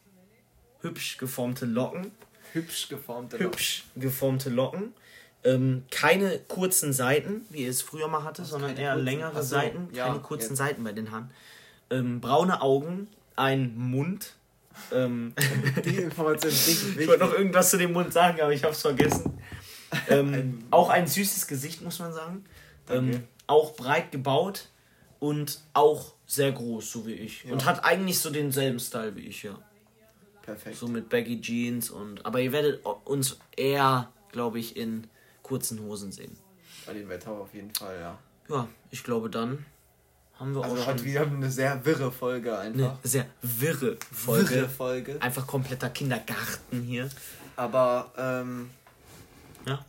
hübsch 0.81 1.17
geformte 1.17 1.65
Locken. 1.65 2.11
Hübsch 2.53 2.89
geformte 2.89 3.37
Locken. 3.37 3.51
Hübsch 3.51 3.83
geformte 3.95 4.49
Locken. 4.49 4.93
Ähm, 5.43 5.83
keine 5.91 6.39
kurzen 6.39 6.91
Seiten, 6.91 7.45
wie 7.51 7.65
er 7.65 7.69
es 7.69 7.83
früher 7.83 8.07
mal 8.07 8.23
hatte, 8.23 8.43
sondern 8.45 8.71
keine 8.71 8.81
eher 8.81 8.93
kurzen? 8.93 9.05
längere 9.05 9.31
Ach 9.35 9.43
so, 9.43 9.55
Seiten. 9.55 9.89
ja, 9.93 10.07
keine 10.07 10.19
kurzen 10.19 10.49
jetzt. 10.49 10.57
Seiten 10.57 10.83
bei 10.83 10.91
den 10.91 11.11
Haaren. 11.11 11.29
Ähm, 11.91 12.19
braune 12.19 12.61
Augen, 12.61 13.07
ein 13.35 13.77
Mund. 13.77 14.34
Ähm, 14.91 15.33
Die 15.85 15.95
Information 15.97 16.51
ist 16.51 16.67
richtig 16.67 16.83
ich 16.83 16.85
wichtig. 16.91 17.07
wollte 17.07 17.25
noch 17.25 17.33
irgendwas 17.33 17.69
zu 17.69 17.77
dem 17.77 17.93
Mund 17.93 18.13
sagen, 18.13 18.39
aber 18.41 18.53
ich 18.53 18.63
habe 18.63 18.73
es 18.73 18.81
vergessen. 18.81 19.37
Ähm, 20.09 20.33
Ein- 20.33 20.63
auch 20.71 20.89
ein 20.89 21.07
süßes 21.07 21.47
Gesicht, 21.47 21.81
muss 21.81 21.99
man 21.99 22.13
sagen. 22.13 22.43
Ähm, 22.89 23.23
auch 23.47 23.75
breit 23.75 24.11
gebaut 24.11 24.69
und 25.19 25.61
auch 25.73 26.13
sehr 26.27 26.51
groß, 26.51 26.91
so 26.91 27.05
wie 27.07 27.13
ich. 27.13 27.43
Ja. 27.45 27.53
Und 27.53 27.65
hat 27.65 27.83
eigentlich 27.85 28.19
so 28.19 28.29
denselben 28.29 28.79
Style 28.79 29.15
wie 29.15 29.21
ich, 29.27 29.43
ja. 29.43 29.57
Perfekt. 30.41 30.75
So 30.77 30.87
mit 30.87 31.09
Baggy 31.09 31.41
Jeans 31.41 31.89
und. 31.89 32.25
Aber 32.25 32.39
ihr 32.41 32.51
werdet 32.51 32.85
uns 33.05 33.37
eher, 33.55 34.11
glaube 34.31 34.59
ich, 34.59 34.75
in 34.77 35.07
kurzen 35.41 35.79
Hosen 35.81 36.11
sehen. 36.11 36.35
Bei 36.85 36.93
dem 36.93 37.09
Wetter 37.09 37.31
auf 37.31 37.53
jeden 37.53 37.73
Fall, 37.73 37.97
ja. 37.99 38.19
Ja, 38.49 38.67
ich 38.91 39.03
glaube, 39.03 39.29
dann 39.31 39.65
haben 40.39 40.53
wir 40.53 40.63
Also 40.63 40.75
auch 40.75 40.87
heute 40.87 40.99
schon 40.99 41.07
wieder 41.07 41.21
eine 41.21 41.49
sehr 41.51 41.85
wirre 41.85 42.11
Folge 42.11 42.57
eine 42.57 42.73
einfach. 42.83 42.97
sehr 43.03 43.25
wirre 43.41 43.97
Folge. 44.11 44.49
Wirre 44.49 44.69
Folge. 44.69 45.21
Einfach 45.21 45.47
kompletter 45.47 45.89
Kindergarten 45.89 46.81
hier. 46.81 47.09
Aber, 47.55 48.11
ähm, 48.17 48.69
Ja. 49.65 49.83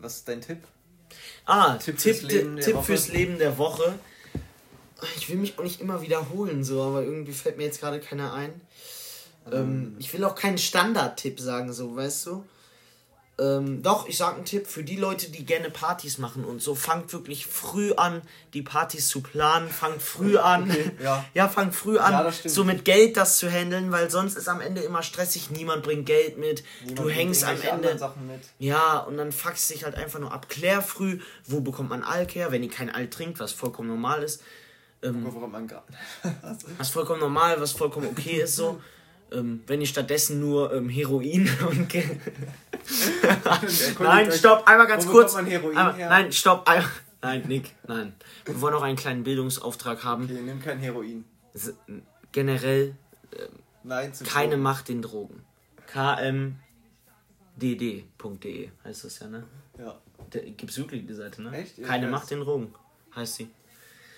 was 0.00 0.16
ist 0.16 0.28
dein 0.28 0.40
Tipp? 0.40 0.58
Ah, 1.44 1.74
Tipp 1.76 1.98
Tipp, 1.98 2.16
fürs 2.16 2.22
Leben 2.32 2.56
der 2.56 2.64
Tipp 2.64 2.74
Woche. 2.76 2.84
fürs 2.84 3.08
Leben 3.08 3.38
der 3.38 3.58
Woche. 3.58 3.94
Ich 5.16 5.28
will 5.28 5.36
mich 5.36 5.58
auch 5.58 5.62
nicht 5.62 5.80
immer 5.80 6.02
wiederholen, 6.02 6.62
so, 6.64 6.82
aber 6.82 7.02
irgendwie 7.02 7.32
fällt 7.32 7.56
mir 7.56 7.64
jetzt 7.64 7.80
gerade 7.80 8.00
keiner 8.00 8.32
ein. 8.34 8.52
Ähm, 9.50 9.96
ich 9.98 10.12
will 10.12 10.22
auch 10.24 10.34
keinen 10.34 10.58
Standard-Tipp 10.58 11.40
sagen, 11.40 11.72
so, 11.72 11.96
weißt 11.96 12.26
du? 12.26 12.44
Ähm, 13.40 13.82
doch, 13.82 14.06
ich 14.06 14.18
sag 14.18 14.34
einen 14.34 14.44
Tipp 14.44 14.66
für 14.66 14.84
die 14.84 14.96
Leute, 14.96 15.30
die 15.30 15.46
gerne 15.46 15.70
Partys 15.70 16.18
machen 16.18 16.44
und 16.44 16.60
so. 16.60 16.74
Fangt 16.74 17.12
wirklich 17.12 17.46
früh 17.46 17.92
an, 17.92 18.20
die 18.52 18.60
Partys 18.60 19.08
zu 19.08 19.22
planen. 19.22 19.70
Fangt 19.70 20.02
früh 20.02 20.36
an. 20.36 20.70
Okay, 20.70 20.90
ja. 21.02 21.24
ja, 21.34 21.48
fangt 21.48 21.74
früh 21.74 21.98
an, 21.98 22.12
Ja, 22.12 22.30
so 22.30 22.64
mit 22.64 22.84
Geld 22.84 23.16
das 23.16 23.38
zu 23.38 23.50
handeln, 23.50 23.92
weil 23.92 24.10
sonst 24.10 24.36
ist 24.36 24.48
am 24.48 24.60
Ende 24.60 24.82
immer 24.82 25.02
stressig. 25.02 25.50
Niemand 25.50 25.82
bringt 25.82 26.04
Geld 26.04 26.36
mit. 26.36 26.62
Niemand 26.82 26.98
du 26.98 27.08
hängst 27.08 27.44
am 27.44 27.56
Ende. 27.56 27.72
anderen 27.72 27.98
Sachen 27.98 28.26
mit. 28.26 28.40
Ja, 28.58 28.98
und 28.98 29.16
dann 29.16 29.32
fuckst 29.32 29.70
dich 29.70 29.84
halt 29.84 29.94
einfach 29.94 30.18
nur 30.18 30.32
ab. 30.32 30.50
Klär 30.50 30.82
früh, 30.82 31.20
wo 31.46 31.60
bekommt 31.60 31.88
man 31.88 32.02
Alk 32.02 32.34
her, 32.34 32.52
wenn 32.52 32.62
ihr 32.62 32.70
kein 32.70 32.90
Alk 32.90 33.10
trinkt, 33.10 33.40
was 33.40 33.52
vollkommen 33.52 33.88
normal 33.88 34.22
ist. 34.22 34.42
Ähm, 35.02 35.24
was 36.76 36.90
vollkommen 36.90 37.20
normal, 37.20 37.58
was 37.58 37.72
vollkommen 37.72 38.08
okay 38.08 38.42
ist 38.42 38.56
so. 38.56 38.80
Ähm, 39.32 39.62
wenn 39.66 39.80
ihr 39.80 39.86
stattdessen 39.86 40.40
nur 40.40 40.72
ähm, 40.72 40.88
Heroin 40.88 41.48
und. 41.68 41.94
Nein, 44.00 44.32
stopp, 44.32 44.66
einmal 44.66 44.86
ganz 44.86 45.06
kurz. 45.06 45.34
einmal? 45.36 45.94
Nein, 45.96 46.32
stopp, 46.32 46.68
einmal. 46.68 46.90
Nein, 47.22 47.42
Nick, 47.46 47.74
nein. 47.86 48.14
Wir 48.46 48.60
wollen 48.60 48.74
auch 48.74 48.82
einen 48.82 48.96
kleinen 48.96 49.22
Bildungsauftrag 49.24 50.02
haben. 50.04 50.24
Okay, 50.24 50.40
nimm 50.42 50.60
kein 50.62 50.78
Heroin. 50.78 51.24
S- 51.52 51.74
Generell 52.32 52.94
Nein, 53.82 54.12
zu 54.14 54.24
keine 54.24 54.50
Drogen. 54.52 54.62
Macht 54.62 54.88
den 54.88 55.02
Drogen. 55.02 55.42
kmdd.de 57.58 58.70
heißt 58.84 59.04
das 59.04 59.18
ja, 59.20 59.26
ne? 59.28 59.44
Ja. 59.78 59.98
Da 60.30 60.38
gibt's 60.40 60.76
wirklich 60.78 61.06
die 61.06 61.14
Seite, 61.14 61.42
ne? 61.42 61.52
Echt? 61.56 61.78
Ja, 61.78 61.86
Keine 61.86 62.06
ich 62.06 62.12
weiß. 62.12 62.20
Macht 62.20 62.30
den 62.30 62.40
Drogen, 62.40 62.74
heißt 63.16 63.34
sie. 63.36 63.48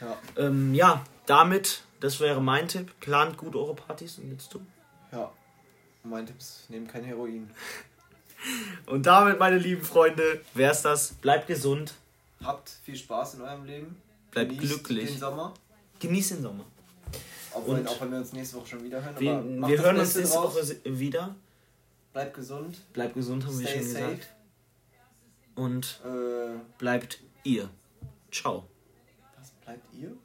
Ja. 0.00 0.16
Ähm, 0.36 0.74
ja, 0.74 1.04
damit, 1.26 1.82
das 2.00 2.20
wäre 2.20 2.40
mein 2.42 2.68
Tipp. 2.68 2.92
Plant 3.00 3.36
gut 3.36 3.54
eure 3.56 3.74
Partys 3.74 4.18
und 4.18 4.30
jetzt 4.30 4.52
du. 4.52 4.60
Ja. 5.12 5.30
Mein 6.04 6.26
Tipp 6.26 6.38
ist, 6.38 6.68
nehmt 6.68 6.90
kein 6.90 7.04
Heroin. 7.04 7.48
Und 8.86 9.06
damit, 9.06 9.38
meine 9.38 9.56
lieben 9.58 9.82
Freunde, 9.82 10.40
wär's 10.54 10.82
das. 10.82 11.12
Bleibt 11.12 11.46
gesund, 11.46 11.94
Habt 12.42 12.70
viel 12.84 12.96
Spaß 12.96 13.34
in 13.34 13.42
eurem 13.42 13.64
Leben. 13.64 13.96
Bleibt 14.32 14.50
Genießt 14.50 14.82
glücklich. 14.84 15.10
Den 15.10 15.18
Sommer. 15.20 15.54
genießt 16.00 16.32
den 16.32 16.42
Sommer. 16.42 16.64
Auch, 17.54 17.68
wenn, 17.68 17.86
auch 17.86 18.00
wenn 18.00 18.10
wir 18.10 18.18
uns 18.18 18.32
nächste 18.32 18.56
Woche 18.56 18.66
schon 18.66 18.82
wieder 18.82 19.00
hören. 19.04 19.14
Wir, 19.20 19.68
wir 19.68 19.78
hören 19.80 19.98
uns 19.98 20.16
nächste. 20.16 20.38
Woche 20.38 20.76
wieder. 20.84 21.36
Bleibt 22.12 22.34
gesund. 22.34 22.92
Bleibt 22.92 23.14
gesund, 23.14 23.46
haben 23.46 23.60
wir 23.60 23.66
Stay 23.68 23.78
schon 23.78 23.88
safe. 23.88 24.04
gesagt. 24.06 24.28
Und 25.54 26.00
Äh, 26.04 26.58
bleibt 26.78 27.20
ihr. 27.44 27.68
Ciao. 28.32 28.66
was 29.38 29.50
bleibt 29.64 29.94
ihr? 29.94 30.16